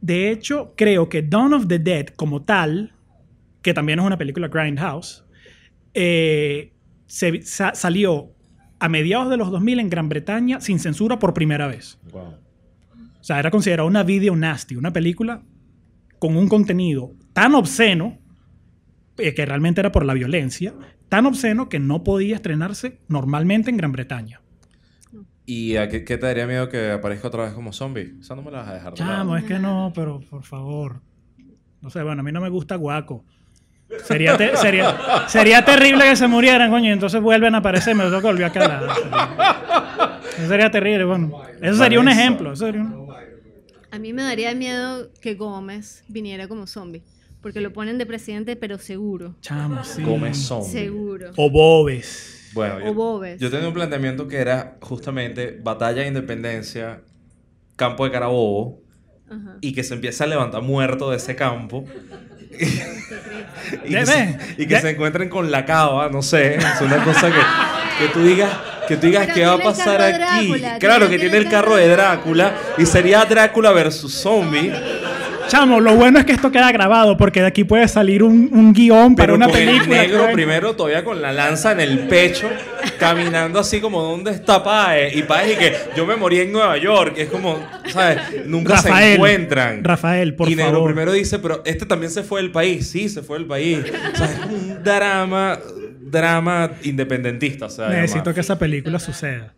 [0.00, 2.92] de hecho, creo que Dawn of the Dead como tal,
[3.62, 5.24] que también es una película Grindhouse,
[5.92, 6.72] eh,
[7.06, 8.32] se, salió
[8.78, 11.98] a mediados de los 2000 en Gran Bretaña sin censura por primera vez.
[12.12, 12.36] Wow.
[13.20, 15.42] O sea, era considerada una video nasty, una película
[16.20, 18.18] con un contenido tan obsceno,
[19.18, 20.74] eh, que realmente era por la violencia,
[21.10, 24.40] tan obsceno que no podía estrenarse normalmente en Gran Bretaña.
[25.44, 28.14] ¿Y a qué, qué te daría miedo que aparezca otra vez como zombie?
[28.20, 28.98] Esa no me la vas a dejar de.
[28.98, 31.00] Chamo, es que no, pero por favor.
[31.82, 33.24] No sé, bueno, a mí no me gusta Guaco.
[34.04, 34.96] Sería, te- sería,
[35.26, 38.44] sería terrible que se murieran, coño, y entonces vuelven a aparecer, me tengo que volver
[38.44, 38.84] a calar.
[40.38, 41.32] Eso sería terrible, bueno.
[41.60, 42.52] Eso sería un ejemplo.
[42.52, 43.10] eso sería un-
[43.90, 47.02] A mí me daría miedo que Gómez viniera como zombie.
[47.42, 49.36] Porque lo ponen de presidente, pero seguro.
[49.40, 50.02] Chamo, sí.
[50.02, 50.70] Gómez zombie.
[50.70, 51.30] Seguro.
[51.36, 52.50] O Bobes.
[52.52, 53.40] Bueno, O yo, Bobes.
[53.40, 57.02] yo tenía un planteamiento que era justamente batalla de independencia,
[57.76, 58.82] campo de Carabobo,
[59.30, 59.56] Ajá.
[59.60, 61.84] y que se empiece a levantar muerto de ese campo.
[63.84, 66.56] y que, se, y que se encuentren con la cava, no sé.
[66.56, 68.50] Es una cosa que, que tú digas,
[68.88, 70.48] que tú digas qué va a pasar aquí.
[70.48, 74.72] Drácula, claro que tiene tiene el carro de Drácula y sería Drácula versus zombie.
[75.50, 78.72] Chamo, lo bueno es que esto queda grabado porque de aquí puede salir un, un
[78.72, 79.82] guion para Pero una con película.
[80.04, 82.48] el negro que- primero todavía con la lanza en el pecho,
[83.00, 85.16] caminando así como ¿dónde está Paez?
[85.16, 88.18] Y Paez y que yo me morí en Nueva York, es como, ¿sabes?
[88.46, 89.82] Nunca se encuentran.
[89.82, 90.90] Rafael, por y negro favor.
[90.92, 93.78] primero dice, pero este también se fue del país, sí, se fue del país.
[94.12, 95.58] O sea, es como un drama,
[96.00, 97.66] drama independentista.
[97.66, 98.34] O sea, Necesito además.
[98.36, 99.52] que esa película suceda.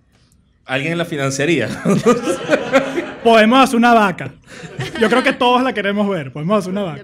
[0.65, 1.69] Alguien en la financiaría.
[3.23, 4.35] Podemos hacer una vaca.
[5.01, 6.33] Yo creo que todos la queremos ver.
[6.33, 7.03] Podemos hacer una vaca.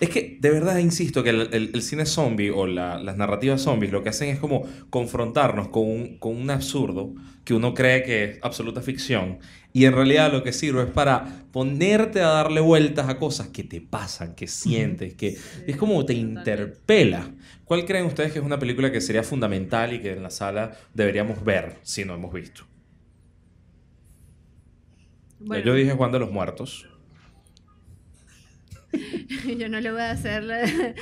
[0.00, 3.60] Es que de verdad insisto que el, el- el cine zombie o la- las narrativas
[3.60, 7.14] zombies lo que hacen es como confrontarnos con un, con un absurdo
[7.44, 9.38] que uno cree que es absoluta ficción
[9.74, 13.64] y en realidad lo que sirve es para ponerte a darle vueltas a cosas que
[13.64, 15.36] te pasan, que sientes, que
[15.66, 17.28] es como te interpela.
[17.64, 20.72] ¿Cuál creen ustedes que es una película que sería fundamental y que en la sala
[20.94, 22.64] deberíamos ver si no hemos visto?
[25.44, 26.88] Bueno, Yo dije Juan de los Muertos.
[29.58, 30.62] yo no le voy a hacer la-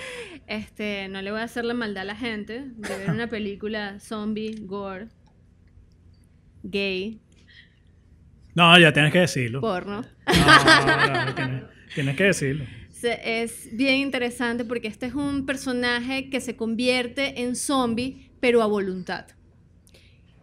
[0.46, 4.00] este no le voy a hacer la maldad a la gente de ver una película
[4.00, 5.08] zombie gore
[6.62, 7.20] gay
[8.54, 9.60] No, ya tienes que decirlo.
[9.60, 11.62] porno No, no, tienes,
[11.94, 12.64] tienes que decirlo.
[13.02, 18.66] Es bien interesante porque este es un personaje que se convierte en zombie pero a
[18.66, 19.26] voluntad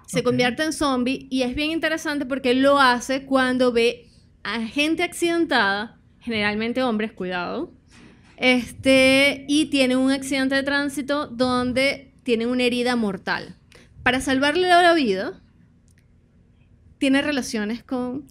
[0.10, 4.10] se convierte en zombie y es bien interesante porque lo hace cuando ve
[4.44, 7.72] a gente accidentada, generalmente hombres, cuidado,
[8.38, 13.56] este, y tiene un accidente de tránsito donde tiene una herida mortal.
[14.02, 15.44] Para salvarle la vida,
[16.98, 18.26] tiene relaciones con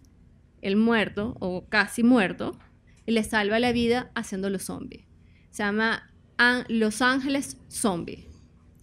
[0.60, 2.58] el muerto o casi muerto
[3.06, 5.06] y le salva la vida haciéndolo zombie.
[5.50, 8.27] Se llama An- Los Ángeles Zombie.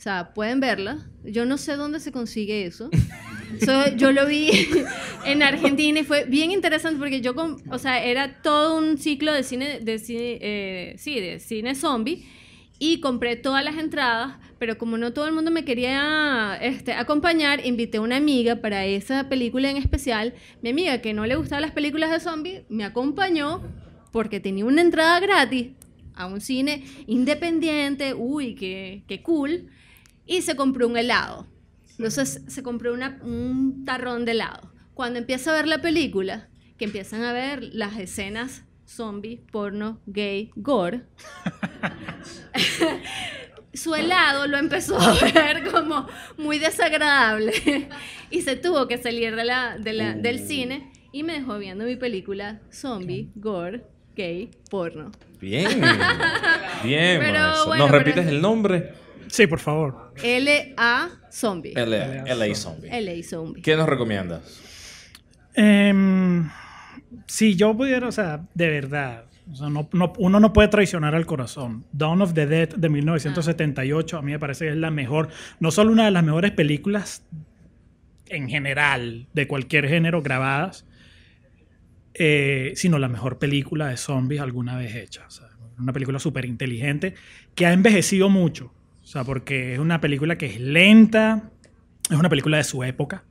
[0.05, 0.99] O sea, pueden verla.
[1.23, 2.91] Yo no sé dónde se consigue eso.
[3.65, 4.49] So, yo lo vi
[5.25, 9.31] en Argentina y fue bien interesante porque yo, com- o sea, era todo un ciclo
[9.33, 12.23] de cine, de cine, eh, sí, de cine zombie
[12.79, 17.65] y compré todas las entradas, pero como no todo el mundo me quería este, acompañar,
[17.65, 20.33] invité a una amiga para esa película en especial.
[20.61, 23.61] Mi amiga que no le gustaban las películas de zombie me acompañó
[24.11, 25.69] porque tenía una entrada gratis
[26.13, 29.69] a un cine independiente, uy, qué, qué cool,
[30.25, 31.47] y se compró un helado.
[31.97, 34.71] Entonces se compró una- un tarrón de helado.
[34.93, 36.47] Cuando empieza a ver la película,
[36.77, 41.03] que empiezan a ver las escenas zombie, porno, gay, gore,
[43.73, 46.07] su helado lo empezó a ver como
[46.37, 47.89] muy desagradable
[48.29, 51.85] y se tuvo que salir de la, de la- del cine y me dejó viendo
[51.85, 53.83] mi película zombie, gore,
[54.15, 55.11] gay, porno.
[55.39, 55.67] Bien.
[56.83, 58.93] Bien, Pero bueno, ¿Nos pero repites es- el nombre?
[59.35, 60.13] Sí, por favor.
[60.23, 61.09] L.A.
[61.29, 61.73] Zombie.
[61.75, 62.87] LA, LA Zombie.
[62.89, 63.21] L.A.
[63.23, 63.61] Zombie.
[63.61, 64.61] ¿Qué nos recomiendas?
[65.55, 66.49] Em,
[67.27, 71.15] si yo pudiera, o sea, de verdad, o sea, no- no- uno no puede traicionar
[71.15, 71.83] al corazón.
[71.91, 75.27] Dawn of the Dead de 1978 a mí me parece que es la mejor,
[75.59, 77.23] no solo una de las mejores películas
[78.27, 80.85] en general de cualquier género grabadas,
[82.13, 85.25] eh, sino la mejor película de zombies alguna vez hecha.
[85.27, 87.15] O sea, una película súper inteligente
[87.53, 88.71] que ha envejecido mucho.
[89.05, 91.51] O sea, porque es una película que es lenta,
[92.09, 93.23] es una película de su época.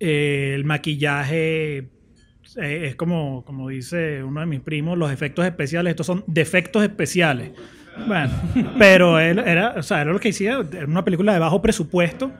[0.00, 1.88] Eh, el maquillaje eh,
[2.56, 7.52] es como, como dice uno de mis primos, los efectos especiales, estos son defectos especiales.
[8.06, 8.32] Bueno,
[8.78, 12.32] pero él era, o sea, era lo que hacía, era una película de bajo presupuesto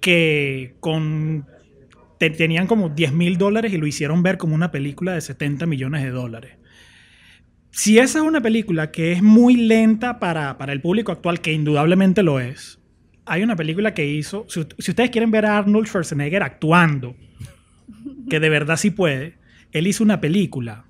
[0.00, 1.46] que con
[2.18, 5.66] te- tenían como 10 mil dólares y lo hicieron ver como una película de 70
[5.66, 6.52] millones de dólares.
[7.72, 11.52] Si esa es una película que es muy lenta para, para el público actual, que
[11.52, 12.78] indudablemente lo es,
[13.24, 17.16] hay una película que hizo, si, si ustedes quieren ver a Arnold Schwarzenegger actuando,
[18.28, 19.38] que de verdad sí puede,
[19.72, 20.84] él hizo una película,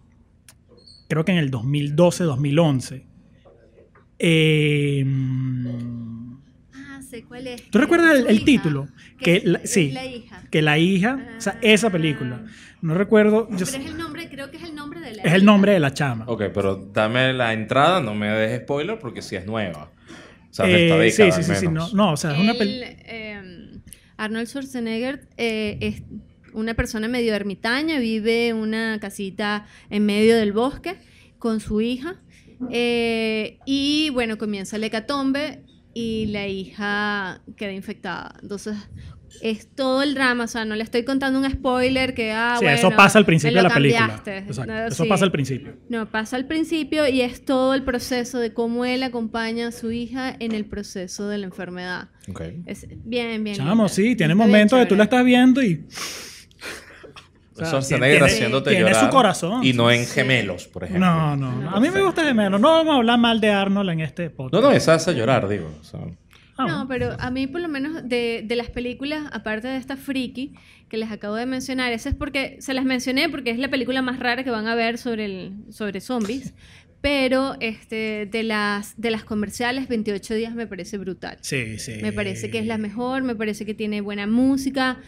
[1.08, 3.06] creo que en el 2012, 2011.
[4.18, 5.04] Eh,
[7.16, 7.62] sé cuál es.
[7.70, 8.88] ¿Tú recuerdas el, título?
[9.18, 10.42] Que es- la- es sí, la hija.
[10.50, 12.44] que la hija, o sea, esa película.
[12.80, 15.22] No recuerdo, yo Pero sé- es el nombre, creo que es el nombre de la
[15.22, 16.24] es el nombre de la chama.
[16.26, 19.90] Ok, pero dame la entrada, no me dejes spoiler porque si es nueva.
[20.50, 22.38] O sea, de Eh, esta década sí, sí, sí, sí, no, no, o sea, es
[22.40, 22.86] una película.
[22.90, 23.80] eh,
[24.16, 26.02] Arnold Schwarzenegger eh, es
[26.52, 30.96] una persona medio ermitaña, vive en una casita en medio del bosque
[31.38, 32.16] con su hija.
[32.70, 35.62] eh, y bueno, comienza el hecatombe
[35.94, 38.34] y la hija queda infectada.
[38.42, 38.76] Entonces,
[39.40, 40.44] es todo el drama.
[40.44, 43.24] O sea, no le estoy contando un spoiler que, ah, sí, bueno, eso pasa al
[43.24, 44.22] principio de la película.
[44.24, 45.08] Exacto, No, eso sí.
[45.08, 45.76] pasa al principio.
[45.88, 49.90] No, pasa al principio y es todo el proceso de cómo él acompaña a su
[49.90, 52.08] hija en el proceso de la enfermedad.
[52.28, 52.42] Ok.
[52.66, 53.56] Es bien, bien.
[53.56, 53.88] Chamo, linda.
[53.88, 55.86] sí, tiene bien momentos que tú la estás viendo y.
[57.52, 59.04] O sea, Schwarzenegger tiene- haciéndote tiene llorar.
[59.04, 59.64] su corazón.
[59.64, 61.06] Y no en gemelos, por ejemplo.
[61.06, 61.70] No, no, no.
[61.70, 62.60] A mí me gusta de menos.
[62.60, 64.62] No vamos a hablar mal de Arnold en este podcast.
[64.62, 65.70] No, no, esa hace llorar, digo.
[65.80, 66.00] o sea.
[66.58, 69.96] Ah, No, pero a mí por lo menos de, de las películas, aparte de esta
[69.96, 70.52] Friki
[70.88, 74.02] que les acabo de mencionar, esa es porque se las mencioné porque es la película
[74.02, 76.52] más rara que van a ver sobre, el, sobre zombies,
[77.00, 81.38] pero este, de, las, de las comerciales 28 días me parece brutal.
[81.40, 81.94] Sí, sí.
[82.02, 84.98] Me parece que es la mejor, me parece que tiene buena música,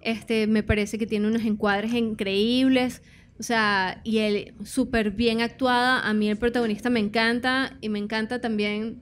[0.00, 3.02] este, me parece que tiene unos encuadres increíbles,
[3.38, 6.00] o sea, y él súper bien actuada.
[6.00, 8.98] A mí el protagonista me encanta y me encanta también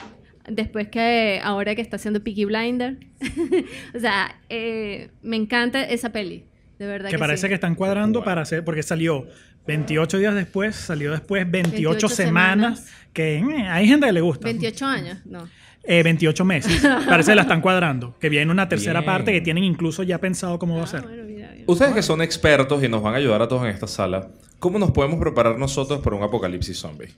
[0.48, 2.98] después que ahora que está haciendo Peaky Blinder.
[3.94, 6.44] o sea, eh, me encanta esa peli,
[6.78, 7.08] de verdad.
[7.08, 7.48] Que Que, parece sí.
[7.48, 8.64] que están cuadrando para hacer.
[8.64, 9.26] Porque salió
[9.66, 12.80] 28 días después, salió después 28, 28 semanas.
[12.80, 13.08] semanas.
[13.12, 14.44] Que eh, hay gente que le gusta.
[14.44, 15.48] 28 años, no.
[15.86, 16.82] Eh, 28 meses.
[17.08, 18.14] Parece que la están cuadrando.
[18.20, 19.12] Que viene una tercera Bien.
[19.12, 21.02] parte que tienen incluso ya pensado cómo va a Ah, ser.
[21.02, 21.64] bueno, mira, mira.
[21.66, 24.28] Ustedes que son expertos y nos van a ayudar a todos en esta sala,
[24.58, 27.08] ¿cómo nos podemos preparar nosotros para un apocalipsis zombie?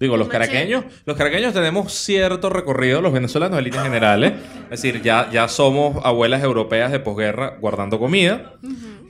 [0.00, 4.32] Digo, los caraqueños, los caraqueños tenemos cierto recorrido, los venezolanos en líneas generales.
[4.64, 8.54] Es decir, ya, ya somos abuelas europeas de posguerra guardando comida.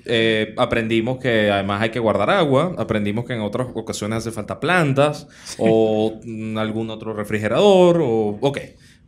[0.05, 2.74] Eh, aprendimos que además hay que guardar agua.
[2.76, 5.26] Aprendimos que en otras ocasiones hace falta plantas
[5.59, 8.01] o mm, algún otro refrigerador.
[8.03, 8.59] O, ok,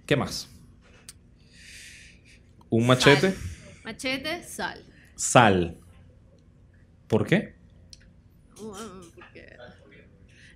[0.06, 0.48] ¿qué más?
[2.70, 3.32] ¿Un machete?
[3.32, 3.38] Sal.
[3.84, 4.84] Machete, sal.
[5.14, 5.78] Sal.
[7.06, 7.54] ¿Por qué?
[8.58, 8.95] Uh,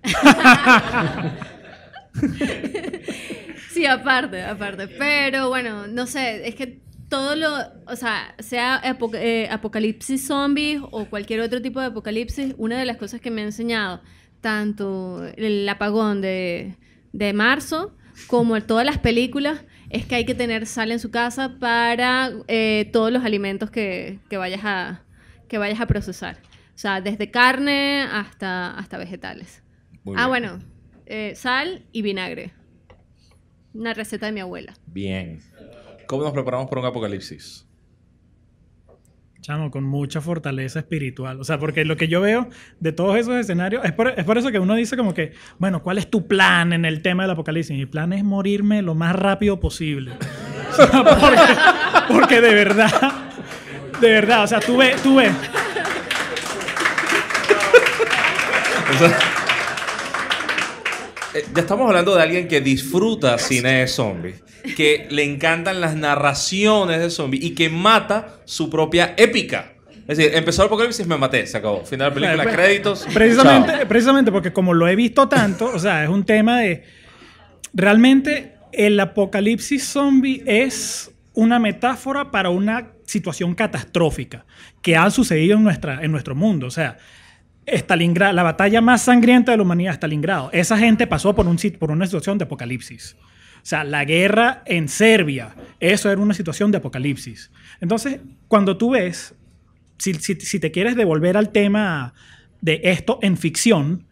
[3.71, 4.87] sí, aparte, aparte.
[4.87, 6.79] Pero bueno, no sé, es que
[7.09, 7.49] todo lo,
[7.87, 8.81] o sea, sea
[9.13, 13.41] eh, apocalipsis zombies o cualquier otro tipo de apocalipsis, una de las cosas que me
[13.41, 14.01] ha enseñado,
[14.39, 16.77] tanto el apagón de,
[17.11, 17.95] de marzo
[18.27, 22.89] como todas las películas, es que hay que tener sal en su casa para eh,
[22.93, 25.01] todos los alimentos que, que vayas a,
[25.49, 26.37] que vayas a procesar.
[26.75, 29.60] O sea, desde carne hasta, hasta vegetales.
[30.03, 30.29] Muy ah, bien.
[30.29, 30.59] bueno,
[31.05, 32.51] eh, sal y vinagre.
[33.73, 34.73] Una receta de mi abuela.
[34.87, 35.39] Bien.
[36.07, 37.65] ¿Cómo nos preparamos para un apocalipsis?
[39.41, 41.39] Chamo, con mucha fortaleza espiritual.
[41.39, 42.47] O sea, porque lo que yo veo
[42.79, 45.81] de todos esos escenarios, es por, es por eso que uno dice como que, bueno,
[45.81, 47.75] ¿cuál es tu plan en el tema del apocalipsis?
[47.75, 50.13] Mi plan es morirme lo más rápido posible.
[50.71, 53.29] O sea, porque, porque de verdad,
[53.99, 55.33] de verdad, o sea, tú ves, tú ves.
[61.33, 64.43] Eh, ya estamos hablando de alguien que disfruta cine de zombies,
[64.75, 69.73] que le encantan las narraciones de zombies y que mata su propia épica.
[70.07, 71.85] Es decir, empezó el apocalipsis, me maté, se acabó.
[71.85, 73.07] Final de película, Pues, créditos.
[73.13, 73.87] Precisamente, chao.
[73.87, 76.83] precisamente porque como lo he visto tanto, o sea, es un tema de...
[77.73, 84.45] Realmente el apocalipsis zombie es una metáfora para una situación catastrófica
[84.81, 86.67] que ha sucedido en, nuestra, en nuestro mundo.
[86.67, 86.97] O sea,
[87.65, 90.49] Stalingrado, la batalla más sangrienta de la humanidad, Stalingrado.
[90.51, 93.15] Esa gente pasó por, un, por una situación de apocalipsis.
[93.57, 97.51] O sea, la guerra en Serbia, eso era una situación de apocalipsis.
[97.79, 99.35] Entonces, cuando tú ves
[99.99, 102.13] si, si- si te quieres devolver al tema
[102.61, 104.07] de esto en ficción,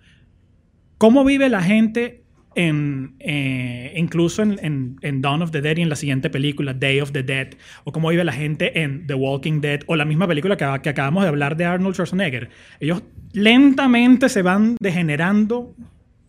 [0.99, 2.18] ¿cómo vive la gente
[2.55, 6.73] en, eh, incluso en, en- en Dawn of the Dead y en la siguiente película,
[6.73, 7.49] Day of the Dead?
[7.83, 9.81] ¿O cómo vive la gente en The Walking Dead?
[9.87, 12.49] O la misma película que, que acabamos de hablar de Arnold Schwarzenegger.
[12.79, 15.75] Ellos lentamente se van degenerando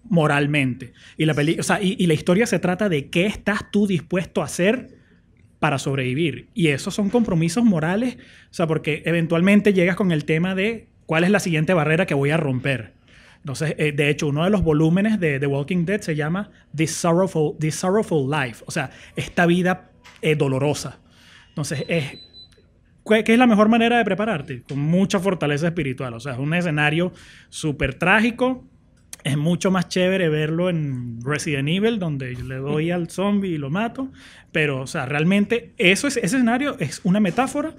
[0.08, 0.92] moralmente.
[1.16, 3.86] Y la, peli- o sea, y- y la historia se trata de qué estás tú
[3.86, 4.88] dispuesto a hacer
[5.58, 6.48] para sobrevivir.
[6.54, 8.16] Y esos son compromisos morales,
[8.50, 12.14] o sea, porque eventualmente llegas con el tema de cuál es la siguiente barrera que
[12.14, 12.94] voy a romper.
[13.40, 16.92] Entonces, eh, de hecho, uno de los volúmenes de The Walking Dead se llama This
[16.92, 21.00] Sorrowful, This Sorrowful Life, o sea, esta vida eh, dolorosa.
[21.48, 22.18] Entonces, es,
[23.06, 24.62] ¿qué es la mejor manera de prepararte?
[24.62, 27.12] Con mucha fortaleza espiritual, o sea, es un escenario
[27.48, 28.66] súper trágico,
[29.24, 33.70] es mucho más chévere verlo en Resident Evil, donde le doy al zombie y lo
[33.70, 34.10] mato.
[34.52, 37.74] Pero, o sea, realmente eso es, ese escenario es una metáfora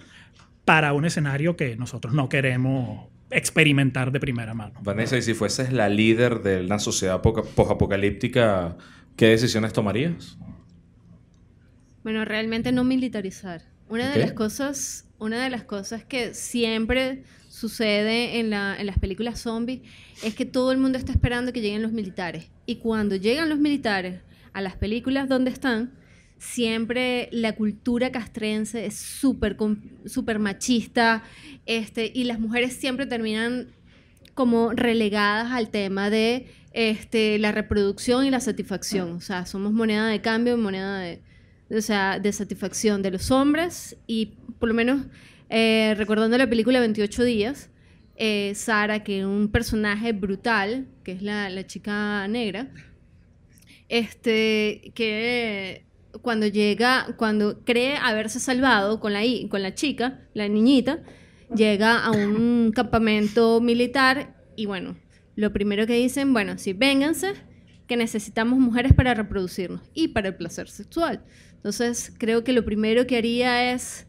[0.66, 4.80] para un escenario que nosotros no queremos experimentar de primera mano.
[4.82, 8.78] Vanessa, y si fueses la líder de una sociedad post-apocalíptica,
[9.16, 10.38] ¿qué decisiones tomarías?
[12.04, 13.62] Bueno, realmente no militarizar.
[13.90, 19.40] Una de las cosas, una de las cosas que siempre sucede en, en las películas
[19.40, 19.82] zombies
[20.24, 22.50] es que todo el mundo está esperando que lleguen los militares.
[22.66, 24.22] Y cuando llegan los militares
[24.54, 25.92] a las películas donde están,
[26.42, 29.56] siempre la cultura castrense es súper
[30.06, 31.24] super machista
[31.68, 33.68] este, y las mujeres siempre terminan
[34.34, 39.12] como relegadas al tema de este, la reproducción y la satisfacción.
[39.12, 41.22] O sea, somos moneda de cambio, moneda de,
[41.70, 45.06] o sea, de satisfacción de los hombres y por lo menos
[45.50, 47.70] eh, recordando la película 28 días,
[48.16, 52.72] eh, Sara, que un personaje brutal, que es la, la chica negra,
[53.89, 55.86] este, que
[56.22, 60.99] cuando llega, cuando cree haberse salvado con la, con la chica, la niñita,
[61.55, 64.95] llega a un campamento militar y bueno,
[65.36, 67.34] lo primero que dicen, bueno, sí, vénganse,
[67.88, 71.24] que necesitamos mujeres para reproducirnos y para el placer sexual.
[71.55, 74.07] Entonces, creo que lo primero que haría es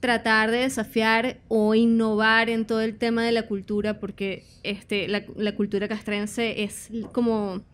[0.00, 5.24] tratar de desafiar o innovar en todo el tema de la cultura, porque este, la,
[5.36, 7.64] la cultura castrense es como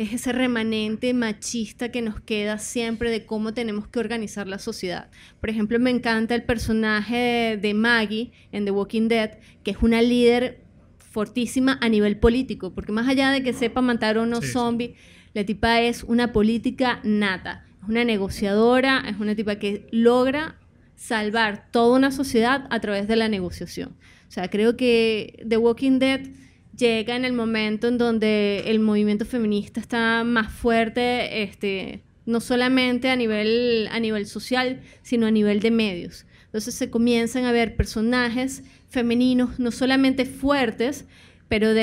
[0.00, 5.10] es ese remanente machista que nos queda siempre de cómo tenemos que organizar la sociedad.
[5.40, 9.32] Por ejemplo, me encanta el personaje de Maggie en The Walking Dead,
[9.62, 10.62] que es una líder
[10.96, 14.92] fortísima a nivel político, porque más allá de que sepa matar a unos zombies,
[15.34, 20.56] la tipa es una política nata, es una negociadora, es una tipa que logra
[20.96, 23.90] salvar toda una sociedad a través de la negociación.
[24.28, 26.22] O sea, creo que The Walking Dead
[26.76, 33.10] llega en el momento en donde el movimiento feminista está más fuerte, este, no solamente
[33.10, 36.26] a nivel, a nivel social, sino a nivel de medios.
[36.46, 41.06] Entonces se comienzan a ver personajes femeninos no solamente fuertes,
[41.50, 41.74] pero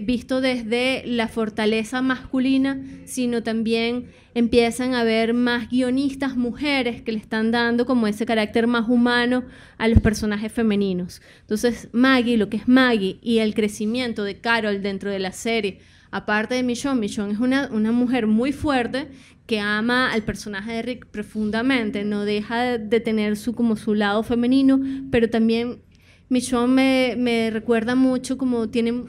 [0.00, 7.18] visto desde la fortaleza masculina, sino también empiezan a haber más guionistas mujeres que le
[7.18, 9.44] están dando como ese carácter más humano
[9.76, 11.20] a los personajes femeninos.
[11.42, 15.80] Entonces Maggie, lo que es Maggie y el crecimiento de Carol dentro de la serie,
[16.10, 19.08] aparte de Michonne, Michonne es una, una mujer muy fuerte
[19.44, 24.22] que ama al personaje de Rick profundamente, no deja de tener su, como su lado
[24.22, 25.82] femenino, pero también
[26.30, 29.04] Michonne me, me recuerda mucho como tiene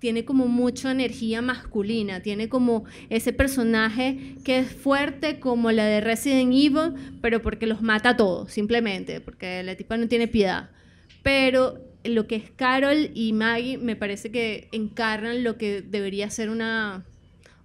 [0.00, 6.00] tiene como mucha energía masculina, tiene como ese personaje que es fuerte como la de
[6.00, 10.70] Resident Evil, pero porque los mata a todos, simplemente, porque la tipa no tiene piedad.
[11.22, 16.48] Pero lo que es Carol y Maggie me parece que encarnan lo que debería ser
[16.48, 17.04] una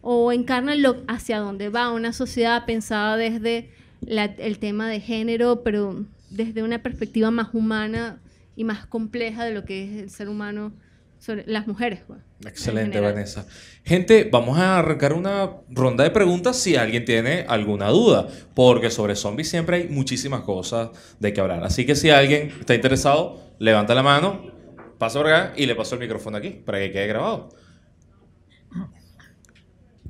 [0.01, 3.69] o encarnan lo hacia dónde va una sociedad pensada desde
[4.05, 8.19] el tema de género, pero desde una perspectiva más humana
[8.55, 10.73] y más compleja de lo que es el ser humano
[11.19, 12.01] sobre las mujeres.
[12.05, 13.47] Pues, Excelente, Vanessa.
[13.83, 19.15] Gente, vamos a arrancar una ronda de preguntas si alguien tiene alguna duda, porque sobre
[19.15, 20.89] zombies siempre hay muchísimas cosas
[21.19, 21.63] de que hablar.
[21.63, 24.51] Así que si alguien está interesado, levanta la mano,
[24.97, 27.49] pasa por acá y le paso el micrófono aquí para que quede grabado.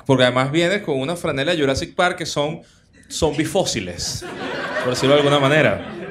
[0.05, 2.61] Porque además vienes con una franela Jurassic Park que son
[3.07, 4.25] zombies fósiles,
[4.83, 6.05] por decirlo de alguna manera.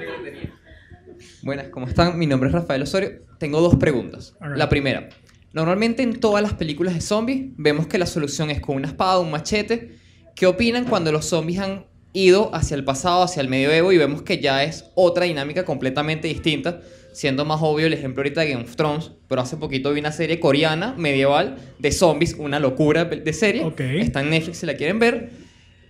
[1.45, 2.19] Buenas, ¿cómo están?
[2.19, 3.21] Mi nombre es Rafael Osorio.
[3.39, 4.35] Tengo dos preguntas.
[4.57, 5.11] La primera,
[5.53, 9.19] normalmente en todas las películas de zombies vemos que la solución es con una espada,
[9.19, 9.99] un machete.
[10.35, 11.85] ¿Qué opinan cuando los zombies han
[12.15, 16.29] ido hacia el pasado, hacia el medioevo y vemos que ya es otra dinámica completamente
[16.29, 16.81] distinta?
[17.13, 20.13] Siendo más obvio el ejemplo ahorita de Game of Thrones, pero hace poquito vi una
[20.13, 23.71] serie coreana medieval de zombies, una locura de serie.
[24.01, 25.31] Está en Netflix si la quieren ver.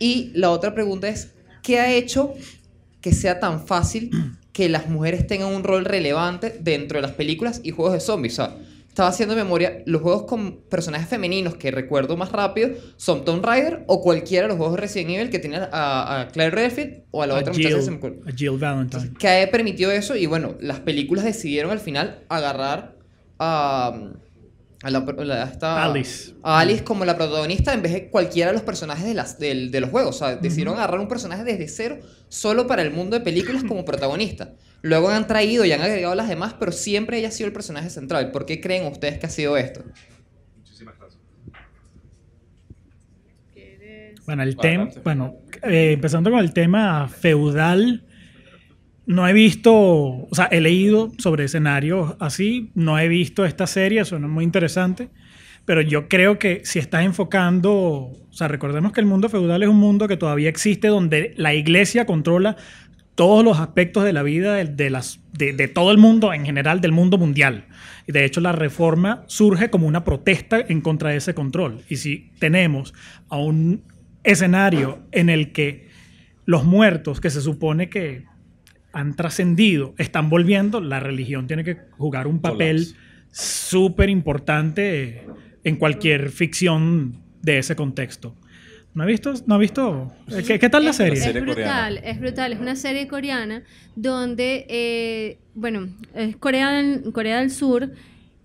[0.00, 1.32] Y la otra pregunta es,
[1.62, 2.34] ¿qué ha hecho
[3.00, 4.10] que sea tan fácil
[4.54, 8.34] que las mujeres tengan un rol relevante dentro de las películas y juegos de zombies.
[8.34, 8.56] O sea,
[8.88, 13.82] estaba haciendo memoria, los juegos con personajes femeninos que recuerdo más rápido son Tomb Raider
[13.88, 17.26] o cualquiera de los juegos de Resident Evil que tienen a, Claire Redfield o a
[17.26, 17.76] la otra muchacha.
[17.76, 19.10] A Jill Valentine.
[19.18, 22.94] Que permitido eso y bueno, las películas decidieron al final agarrar
[23.40, 24.12] a...
[24.84, 26.34] A, Alice.
[26.42, 26.84] a Alice.
[26.84, 29.88] como la protagonista en vez de cualquiera de los personajes de, las, de, de los
[29.88, 30.16] juegos.
[30.16, 33.84] O sea, decidieron agarrar un personaje desde cero solo para el mundo de películas como
[33.84, 34.52] protagonista.
[34.82, 37.88] Luego han traído y han agregado las demás, pero siempre ella ha sido el personaje
[37.88, 38.30] central.
[38.30, 39.82] ¿Por qué creen ustedes que ha sido esto?
[40.58, 41.22] Muchísimas gracias.
[44.26, 48.04] Bueno, el tema, bueno, eh, empezando con el tema feudal
[49.06, 54.04] no he visto, o sea, he leído sobre escenarios así, no he visto esta serie,
[54.04, 55.10] suena muy interesante,
[55.64, 59.68] pero yo creo que si estás enfocando, o sea, recordemos que el mundo feudal es
[59.68, 62.56] un mundo que todavía existe donde la iglesia controla
[63.14, 66.92] todos los aspectos de la vida de, las, de, todo el mundo en general, del
[66.92, 67.66] mundo mundial.
[68.06, 71.82] Y de hecho la reforma surge como una protesta en contra de ese control.
[71.88, 72.92] Y si tenemos
[73.28, 73.84] a un
[74.24, 75.88] escenario en el que
[76.44, 78.24] los muertos, que se supone que
[78.94, 82.94] han trascendido, están volviendo, la religión tiene que jugar un papel
[83.30, 85.26] súper importante
[85.64, 88.36] en cualquier ficción de ese contexto.
[88.94, 89.34] ¿No ha visto?
[89.46, 90.12] ¿No ha visto?
[90.46, 91.18] ¿Qué, qué tal la serie?
[91.18, 92.52] Es, brutal, es brutal.
[92.52, 93.64] Es una serie coreana
[93.96, 97.90] donde, eh, bueno, es Corea, Corea del Sur,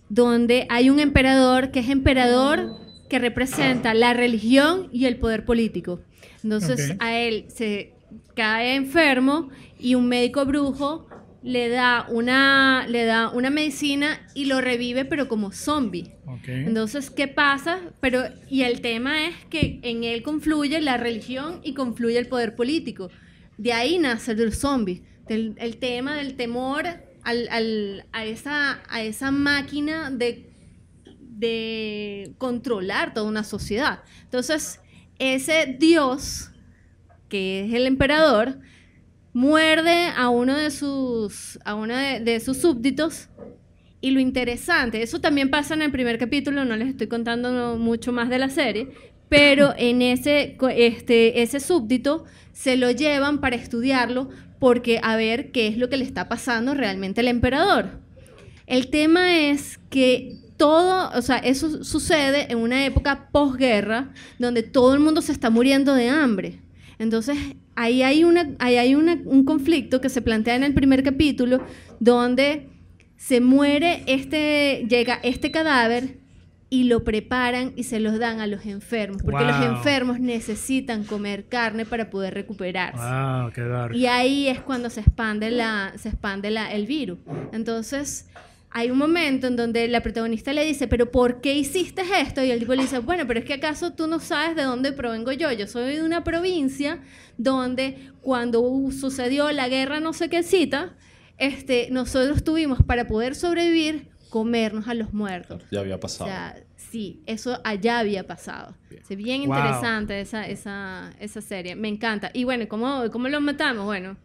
[0.09, 2.71] donde hay un emperador que es emperador
[3.07, 6.01] que representa la religión y el poder político.
[6.43, 7.93] Entonces a él se
[8.39, 11.05] cae enfermo y un médico brujo
[11.43, 16.15] le da una, le da una medicina y lo revive, pero como zombie.
[16.47, 17.81] Entonces, ¿qué pasa?
[17.99, 22.55] Pero, y el tema es que en él confluye la religión y confluye el poder
[22.55, 23.09] político.
[23.57, 25.03] De ahí nace el zombie.
[25.27, 26.85] El, el tema del temor
[27.23, 30.49] al, al, a, esa, a esa máquina de,
[31.19, 34.03] de controlar toda una sociedad.
[34.23, 34.79] Entonces,
[35.19, 36.48] ese Dios,
[37.29, 38.59] que es el emperador,
[39.33, 43.29] muerde a uno de sus, a uno de, sus súbditos.
[44.01, 48.13] Y lo interesante, eso también pasa en el primer capítulo, no les estoy contando mucho
[48.13, 48.89] más de la serie,
[49.27, 55.67] pero en ese, este, ese súbdito se lo llevan para estudiarlo porque a ver qué
[55.67, 57.99] es lo que le está pasando realmente al emperador.
[58.67, 64.93] El tema es que todo, o sea, eso sucede en una época posguerra donde todo
[64.93, 66.59] el mundo se está muriendo de hambre.
[66.99, 67.37] Entonces,
[67.75, 71.63] ahí hay, una, hay un conflicto que se plantea en el primer capítulo
[71.99, 72.69] donde
[73.15, 76.19] se muere este, llega este cadáver
[76.69, 81.45] y lo preparan y se los dan a los enfermos, porque los enfermos necesitan comer
[81.47, 83.01] carne para poder recuperarse.
[83.93, 87.17] y ahí es cuando se expande, la, se expande la, el virus.
[87.51, 88.29] Entonces,
[88.71, 92.43] hay un momento en donde la protagonista le dice, pero ¿por qué hiciste esto?
[92.43, 94.91] Y el tipo le dice, bueno, pero es que acaso tú no sabes de dónde
[94.91, 95.51] provengo yo.
[95.51, 96.99] Yo soy de una provincia
[97.37, 98.61] donde cuando
[98.91, 100.95] sucedió la guerra no sé qué cita,
[101.37, 105.63] este, nosotros tuvimos para poder sobrevivir comernos a los muertos.
[105.71, 106.29] Ya había pasado.
[106.29, 108.75] O sea, sí, eso allá había pasado.
[108.89, 111.75] Bien, bien interesante esa, esa, esa, serie.
[111.75, 112.29] Me encanta.
[112.33, 113.85] Y bueno, ¿cómo, cómo lo matamos?
[113.85, 114.17] Bueno,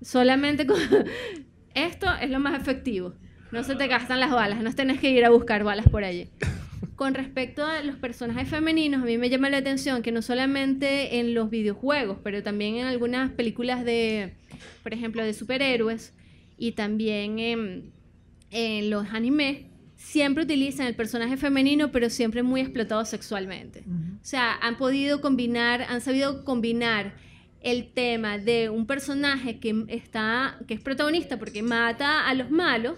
[0.00, 0.78] solamente con...
[1.74, 3.14] Esto es lo más efectivo.
[3.52, 6.28] No se te gastan las balas, no tenés que ir a buscar balas por allí.
[6.96, 11.18] Con respecto a los personajes femeninos, a mí me llama la atención que no solamente
[11.18, 14.32] en los videojuegos, pero también en algunas películas de,
[14.82, 16.14] por ejemplo, de superhéroes
[16.56, 17.92] y también
[18.50, 23.80] en, los animes, siempre utilizan el personaje femenino, pero siempre muy explotado sexualmente.
[23.80, 27.14] O sea, han podido combinar, han sabido combinar
[27.60, 32.96] el tema de un personaje que está que es protagonista porque mata a los malos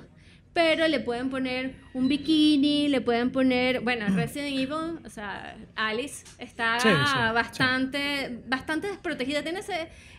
[0.55, 6.24] pero le pueden poner un bikini, le pueden poner, bueno, Resident Evil, o sea, Alice
[6.38, 9.61] está bastante, bastante desprotegida, tiene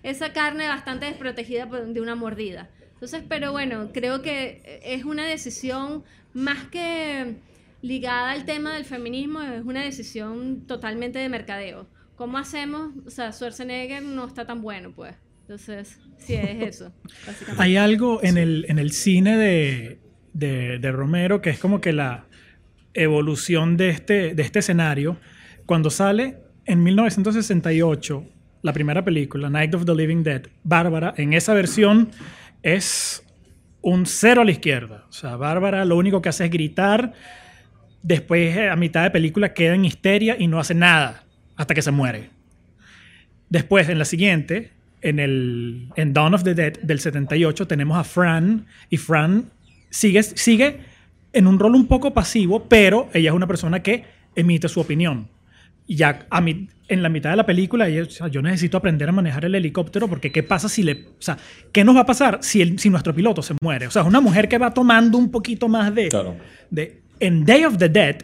[0.04, 2.70] esa carne bastante desprotegida de una mordida.
[2.94, 6.04] Entonces, pero bueno, creo que es una decisión
[6.34, 7.38] más que
[7.82, 11.88] ligada al tema del feminismo, es una decisión totalmente de mercadeo.
[12.18, 12.92] ¿Cómo hacemos?
[13.06, 15.16] O sea, Schwarzenegger no está tan bueno, pues.
[15.42, 16.94] Entonces, sí, es eso.
[17.58, 20.00] Hay algo en el, en el cine de,
[20.36, 22.26] de, Romero, que es como que la
[22.94, 25.18] evolución de este, de este escenario.
[25.66, 28.26] Cuando sale en 1968
[28.62, 32.10] la primera película, Night of the Living Dead, Bárbara, en esa versión
[32.64, 33.24] es
[33.82, 35.06] un cero a la izquierda.
[35.10, 37.14] O sea, Bárbara lo único que hace es gritar,
[38.02, 41.24] después a mitad de película queda en histeria y no hace nada
[41.56, 42.30] hasta que se muere.
[43.50, 44.72] Después, en la siguiente,
[45.02, 49.52] en, el, en Dawn of the Dead del 78, tenemos a Fran, y Fran
[49.90, 50.80] sigue, sigue
[51.34, 54.06] en un rol un poco pasivo, pero ella es una persona que
[54.36, 55.28] emite su opinión.
[55.88, 59.54] Ya a mí, en la mitad de la película, yo necesito aprender a manejar el
[59.54, 60.94] helicóptero porque ¿qué pasa si le...
[60.94, 61.38] O sea,
[61.72, 63.88] ¿qué nos va a pasar si, el, si nuestro piloto se muere?
[63.88, 66.10] O sea, es una mujer que va tomando un poquito más de...
[66.10, 66.38] Claro.
[66.72, 68.18] de en Day of the Dead,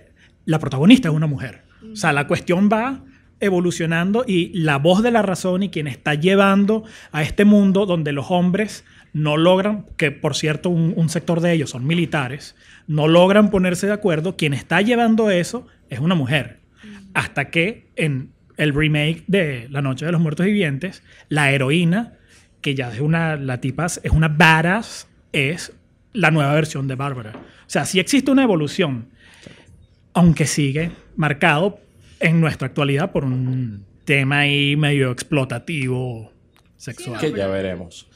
[0.45, 1.61] la protagonista es una mujer.
[1.91, 3.03] O sea, la cuestión va
[3.39, 8.11] evolucionando y la voz de la razón y quien está llevando a este mundo donde
[8.11, 12.55] los hombres no logran, que por cierto un, sector de ellos son militares,
[12.87, 16.59] no logran ponerse de acuerdo, quien está llevando eso es una mujer.
[17.13, 22.13] Hasta que en el remake de La Noche de los Muertos Vivientes, la heroína,
[22.61, 25.73] que ya es una, la tipa es una badass, es
[26.13, 27.33] la nueva versión de Bárbara.
[27.35, 29.07] O sea, sí existe una evolución,
[30.13, 31.79] aunque sigue marcado
[32.19, 36.31] en nuestra actualidad por un tema ahí medio explotativo
[36.77, 37.19] sexual.
[37.19, 38.10] que ya veremos.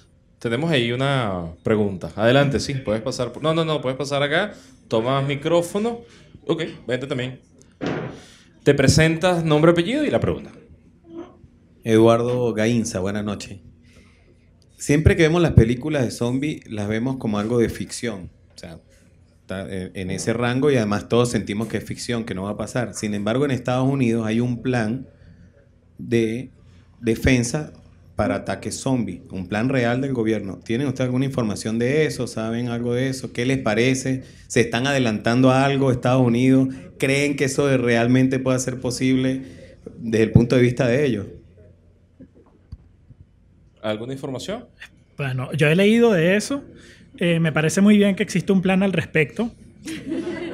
[0.46, 2.12] Tenemos ahí una pregunta.
[2.16, 3.32] Adelante, sí, puedes pasar.
[3.42, 4.54] No, no, no, puedes pasar acá.
[4.88, 6.02] Toma micrófono.
[6.46, 7.40] Ok, vente también.
[8.62, 10.52] Te presentas nombre, apellido y la pregunta.
[11.84, 13.58] Eduardo Gainza, buenas noches.
[14.78, 18.30] Siempre que vemos las películas de zombies, las vemos como algo de ficción.
[18.54, 18.80] O sea,
[19.50, 22.94] en ese rango y además todos sentimos que es ficción, que no va a pasar.
[22.94, 25.08] Sin embargo, en Estados Unidos hay un plan
[25.98, 26.52] de
[27.02, 27.74] defensa
[28.16, 30.60] para ataques zombies, un plan real del gobierno.
[30.64, 32.28] ¿Tienen ustedes alguna información de eso?
[32.28, 33.34] ¿Saben algo de eso?
[33.34, 34.24] ¿Qué les parece?
[34.48, 36.70] ¿Se están adelantando a algo Estados Unidos?
[36.98, 39.44] ¿Creen que eso realmente pueda ser posible
[39.98, 41.26] desde el punto de vista de ellos?
[43.82, 44.66] ¿Alguna información?
[45.18, 46.64] Bueno, yo he leído de eso.
[47.18, 49.52] Eh, me parece muy bien que existe un plan al respecto,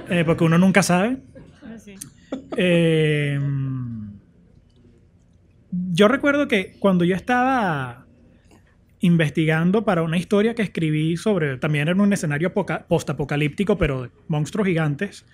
[0.09, 1.17] eh, porque uno nunca sabe.
[1.63, 1.77] Ah,
[2.57, 3.39] eh,
[5.93, 8.05] yo recuerdo que cuando yo estaba
[9.01, 14.67] investigando para una historia que escribí sobre, también en un escenario post-apocalíptico, pero de monstruos
[14.67, 15.25] gigantes,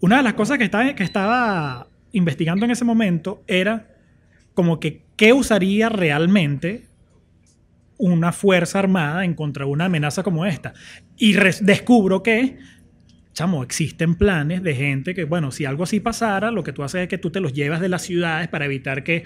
[0.00, 3.88] una de las cosas que estaba, que estaba investigando en ese momento era
[4.54, 6.86] como que qué usaría realmente
[7.96, 10.72] una fuerza armada en contra de una amenaza como esta.
[11.16, 12.58] Y descubro que,
[13.34, 17.02] chamo, existen planes de gente que, bueno, si algo así pasara, lo que tú haces
[17.02, 19.24] es que tú te los llevas de las ciudades para evitar que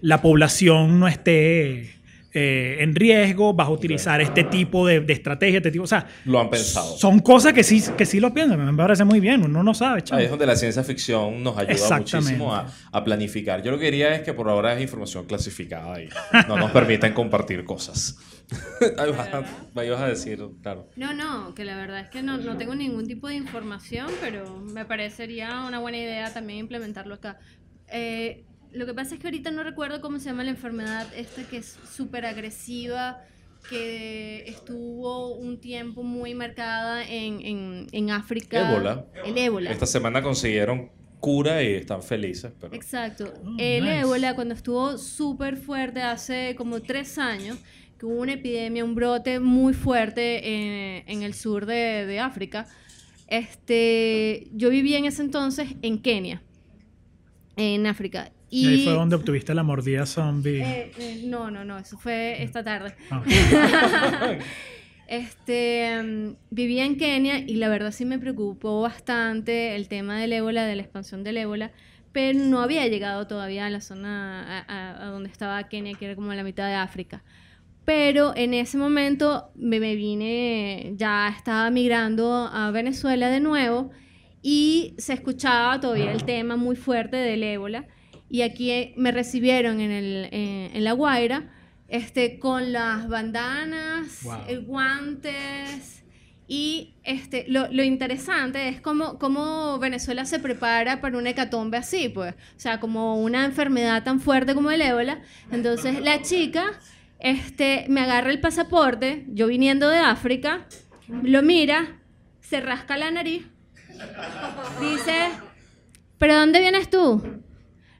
[0.00, 1.96] la población no esté
[2.38, 6.06] eh, en riesgo, vas a utilizar este tipo de, estrategia, este tipo, o sea...
[6.26, 6.94] Lo han pensado.
[6.98, 10.04] Son cosas que sí, que sí lo piensan, me parece muy bien, uno no sabe,
[10.10, 13.62] Ahí es donde la ciencia ficción nos ayuda muchísimo a, planificar.
[13.62, 16.10] Yo lo que diría es que por ahora es información clasificada y
[16.46, 18.18] no nos permiten compartir cosas.
[18.98, 20.90] ahí vas, a decir, claro.
[20.94, 24.58] No, no, que la verdad es que no, no tengo ningún tipo de información, pero
[24.58, 27.38] me parecería una buena idea también implementarlo acá.
[27.88, 28.44] Eh,
[28.76, 31.58] lo que pasa es que ahorita no recuerdo cómo se llama la enfermedad esta que
[31.58, 33.22] es súper agresiva,
[33.70, 38.70] que estuvo un tiempo muy marcada en, en, África.
[38.70, 39.06] Ébola.
[39.24, 39.70] El ébola.
[39.70, 40.90] Esta semana consiguieron
[41.20, 42.52] cura y están felices.
[42.72, 43.32] Exacto.
[43.44, 47.58] Oh, el ébola, cuando estuvo súper fuerte hace como tres años,
[47.98, 52.66] que hubo una epidemia, un brote muy fuerte en, el sur de, de África,
[53.26, 56.42] este, yo vivía en ese entonces en Kenia,
[57.56, 58.30] en África.
[58.48, 60.62] Y, ahí fue donde obtuviste la mordida zombie.
[60.62, 62.94] Eh, eh, no, no, no, eso fue esta tarde.
[63.10, 63.22] Ah.
[65.08, 70.32] este, mm, vivía en Kenia y la verdad sí me preocupó bastante el tema del
[70.32, 71.72] ébola, de la expansión del ébola,
[72.12, 76.32] pero no había llegado todavía a la zona a, donde estaba Kenia, que era como
[76.32, 77.24] la mitad de África.
[77.84, 83.90] Pero en ese momento me, me vine, ya estaba migrando a Venezuela de nuevo
[84.40, 87.86] y se escuchaba todavía el tema muy fuerte del ébola
[88.28, 91.50] y aquí eh, me recibieron en, el, eh, en La Guaira
[91.88, 96.02] este, con las bandanas, eh, guantes.
[96.48, 102.08] Y este, lo, lo, interesante es cómo, cómo, Venezuela se prepara para una hecatombe así,
[102.08, 102.34] pues.
[102.34, 105.22] O sea, como una enfermedad tan fuerte como el ébola.
[105.50, 106.64] Entonces, la chica
[107.18, 110.66] este, me agarra el pasaporte, yo viniendo de África,
[111.08, 112.00] lo mira,
[112.40, 113.46] se rasca la nariz,
[114.80, 115.30] dice,
[116.18, 117.42] ¿pero dónde vienes tú?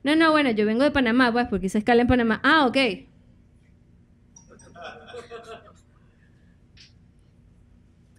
[0.07, 2.41] No, no, bueno, yo vengo de Panamá, pues, porque hice escala en Panamá.
[2.45, 2.77] Ah, ok.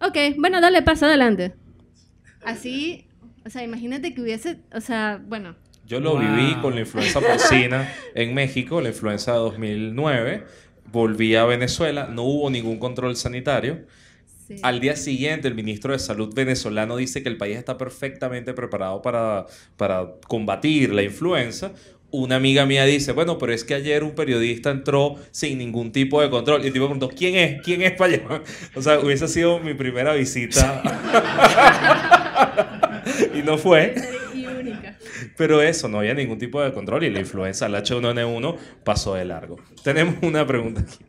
[0.02, 1.54] Ok, bueno, dale, pasa adelante.
[2.44, 3.08] Así,
[3.46, 5.56] o sea, imagínate que hubiese, o sea, bueno.
[5.86, 10.46] Yo lo viví con la influenza porcina en México, la influenza de 2009.
[10.92, 13.86] Volví a Venezuela, no hubo ningún control sanitario.
[14.62, 19.02] Al día siguiente, el ministro de Salud venezolano dice que el país está perfectamente preparado
[19.02, 19.46] para,
[19.76, 21.74] para combatir la influenza.
[22.10, 26.22] Una amiga mía dice, bueno, pero es que ayer un periodista entró sin ningún tipo
[26.22, 26.64] de control.
[26.64, 27.62] Y el tipo preguntó, ¿quién es?
[27.62, 28.44] ¿Quién es para allá?
[28.76, 30.82] O sea, hubiese sido mi primera visita.
[33.36, 33.96] y no fue.
[35.36, 39.26] Pero eso, no había ningún tipo de control y la influenza, el H1N1, pasó de
[39.26, 39.58] largo.
[39.84, 41.06] Tenemos una pregunta aquí.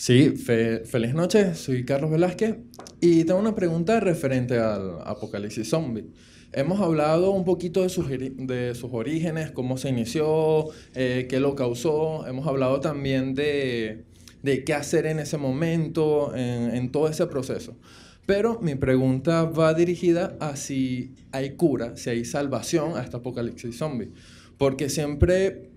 [0.00, 2.56] Sí, feliz noche, soy Carlos Velázquez
[3.02, 6.06] y tengo una pregunta referente al apocalipsis zombie.
[6.54, 11.54] Hemos hablado un poquito de sus, de sus orígenes, cómo se inició, eh, qué lo
[11.54, 12.26] causó.
[12.26, 14.06] Hemos hablado también de,
[14.42, 17.76] de qué hacer en ese momento, en, en, todo ese proceso.
[18.24, 23.76] Pero mi pregunta va dirigida a si hay cura, si hay salvación a este apocalipsis
[23.76, 24.08] zombie.
[24.56, 25.68] porque siempre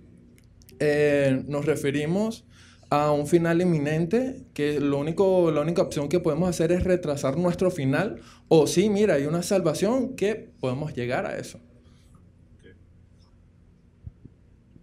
[0.79, 2.45] eh, nos referimos
[2.93, 7.37] a un final inminente, que lo único, la única opción que podemos hacer es retrasar
[7.37, 11.59] nuestro final, o sí, mira, hay una salvación que podemos llegar a eso.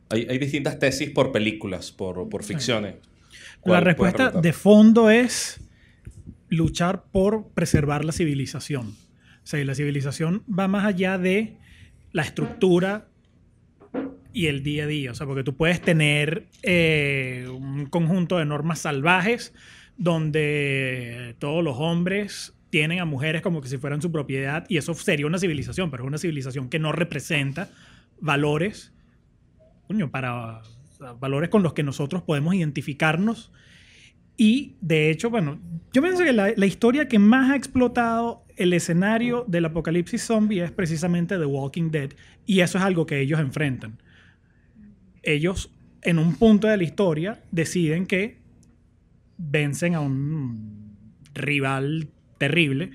[0.09, 2.97] Hay, hay distintas tesis por películas, por, por ficciones.
[3.65, 5.61] La respuesta de fondo es
[6.49, 8.97] luchar por preservar la civilización.
[9.45, 11.59] O sea, la civilización va más allá de
[12.11, 13.07] la estructura
[14.33, 15.11] y el día a día.
[15.13, 19.53] O sea, porque tú puedes tener eh, un conjunto de normas salvajes
[19.97, 24.95] donde todos los hombres tienen a mujeres como que si fueran su propiedad y eso
[24.95, 27.69] sería una civilización, pero es una civilización que no representa
[28.21, 28.93] valores,
[29.89, 30.63] coño, para
[31.19, 33.53] valores con los que nosotros podemos identificarnos.
[34.37, 35.61] Y de hecho, bueno,
[35.93, 40.63] yo pienso que la, la historia que más ha explotado el escenario del apocalipsis zombie
[40.63, 42.11] es precisamente The Walking Dead
[42.47, 43.99] y eso es algo que ellos enfrentan
[45.23, 45.71] ellos
[46.03, 48.39] en un punto de la historia deciden que
[49.37, 50.97] vencen a un
[51.35, 52.91] rival terrible.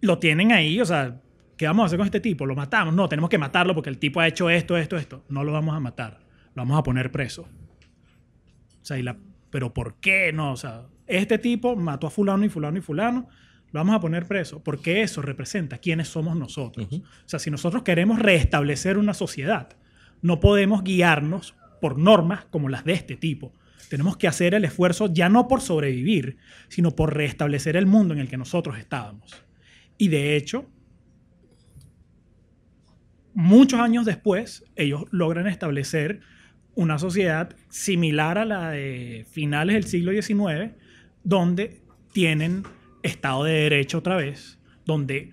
[0.00, 1.20] Lo tienen ahí, o sea,
[1.56, 2.46] ¿qué vamos a hacer con este tipo?
[2.46, 2.94] ¿Lo matamos?
[2.94, 5.24] No, tenemos que matarlo porque el tipo ha hecho esto, esto, esto.
[5.28, 6.20] No lo vamos a matar,
[6.54, 7.42] lo vamos a poner preso.
[8.82, 9.16] O sea, la,
[9.50, 10.52] pero ¿por qué no?
[10.52, 13.28] O sea, este tipo mató a fulano y fulano y fulano,
[13.72, 16.88] lo vamos a poner preso, porque eso representa quiénes somos nosotros.
[16.90, 19.76] O sea, si nosotros queremos restablecer una sociedad,
[20.22, 23.52] no podemos guiarnos por normas como las de este tipo.
[23.88, 26.36] Tenemos que hacer el esfuerzo ya no por sobrevivir,
[26.68, 29.44] sino por restablecer el mundo en el que nosotros estábamos.
[29.96, 30.66] Y de hecho,
[33.34, 36.20] muchos años después, ellos logran establecer
[36.74, 40.74] una sociedad similar a la de finales del siglo XIX,
[41.24, 41.80] donde
[42.12, 42.62] tienen
[43.02, 45.32] Estado de Derecho otra vez, donde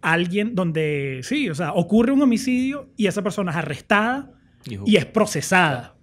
[0.00, 4.32] alguien donde, sí, o sea, ocurre un homicidio y esa persona es arrestada
[4.64, 5.96] y es procesada.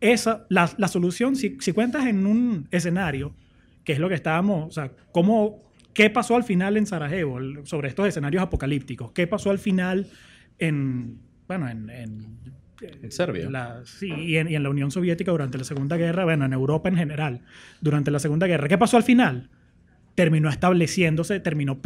[0.00, 3.34] Esa, la, la solución, si, si, cuentas en un escenario,
[3.84, 5.58] que es lo que estábamos, o sea, cómo,
[5.92, 9.12] ¿qué pasó al final en Sarajevo sobre estos escenarios apocalípticos?
[9.12, 10.06] ¿Qué pasó al final
[10.58, 12.40] en, bueno, en, en
[12.82, 13.50] en Serbia.
[13.50, 16.52] La, sí, y en, y en, la Unión Soviética durante la Segunda Guerra, bueno, en
[16.52, 17.42] Europa en general,
[17.80, 18.68] durante la Segunda Guerra.
[18.68, 19.50] ¿Qué pasó al final?
[20.14, 21.80] Terminó estableciéndose, terminó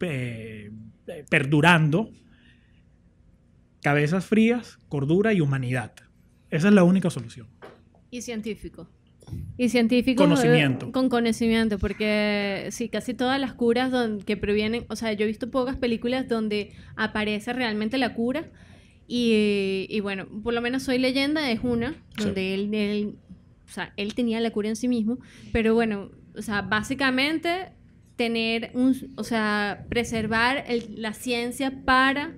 [0.00, 0.70] eh,
[1.28, 2.10] perdurando
[3.82, 5.92] cabezas frías, cordura y humanidad.
[6.50, 7.46] Esa es la única solución.
[8.10, 8.88] Y científico.
[9.56, 10.22] Y científico.
[10.22, 10.92] Conocimiento.
[10.92, 13.92] con conocimiento, porque sí, casi todas las curas
[14.24, 18.50] que provienen, o sea, yo he visto pocas películas donde aparece realmente la cura.
[19.06, 23.16] Y, bueno, por lo menos Soy Leyenda es una, donde él, él,
[23.68, 25.18] o sea, él tenía la cura en sí mismo,
[25.52, 27.72] pero bueno, o sea, básicamente
[28.16, 30.64] tener un, o sea, preservar
[30.96, 32.32] la ciencia para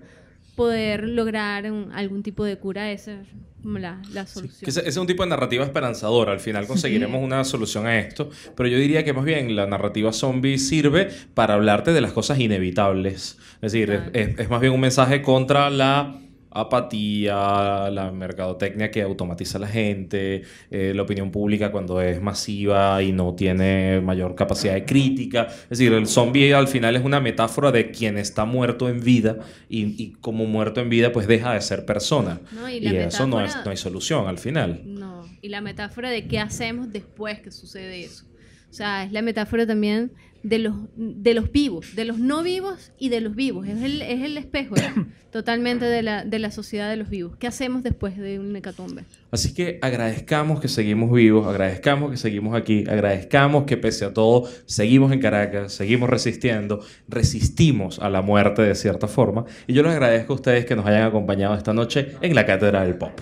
[0.54, 3.28] poder lograr algún tipo de cura, esa es
[3.62, 4.68] como la, solución.
[4.68, 8.68] ese, es un tipo de narrativa esperanzadora, al final conseguiremos una solución a esto, pero
[8.68, 13.38] yo diría que más bien la narrativa zombie sirve para hablarte de las cosas inevitables,
[13.60, 16.20] es decir, es más bien un mensaje contra la
[16.60, 23.02] apatía, la mercadotecnia que automatiza a la gente, eh, la opinión pública cuando es masiva
[23.02, 25.48] y no tiene mayor capacidad de crítica.
[25.64, 29.38] Es decir, el zombie al final es una metáfora de quien está muerto en vida
[29.68, 32.40] y, como muerto en vida pues deja de ser persona.
[32.70, 34.82] y, eso no, es, no hay solución al final.
[34.84, 38.24] No, y la metáfora de qué hacemos después que sucede eso.
[38.70, 40.12] O sea, es la metáfora también
[40.46, 43.66] de los, de los vivos, de los no vivos y de los vivos.
[43.66, 44.76] Es el, es el espejo
[45.32, 47.36] totalmente de la, de la sociedad de los vivos.
[47.36, 49.02] ¿Qué hacemos después de un hecatombe?
[49.32, 54.48] Así que agradezcamos que seguimos vivos, agradezcamos que seguimos aquí, agradezcamos que pese a todo
[54.66, 59.46] seguimos en Caracas, seguimos resistiendo, resistimos a la muerte de cierta forma.
[59.66, 62.84] Y yo les agradezco a ustedes que nos hayan acompañado esta noche en la Cátedra
[62.84, 63.20] del Pop.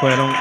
[0.00, 0.32] Fueron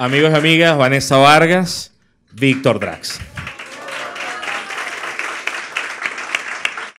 [0.00, 1.90] Amigos y amigas, Vanessa Vargas,
[2.32, 3.18] Víctor Drax.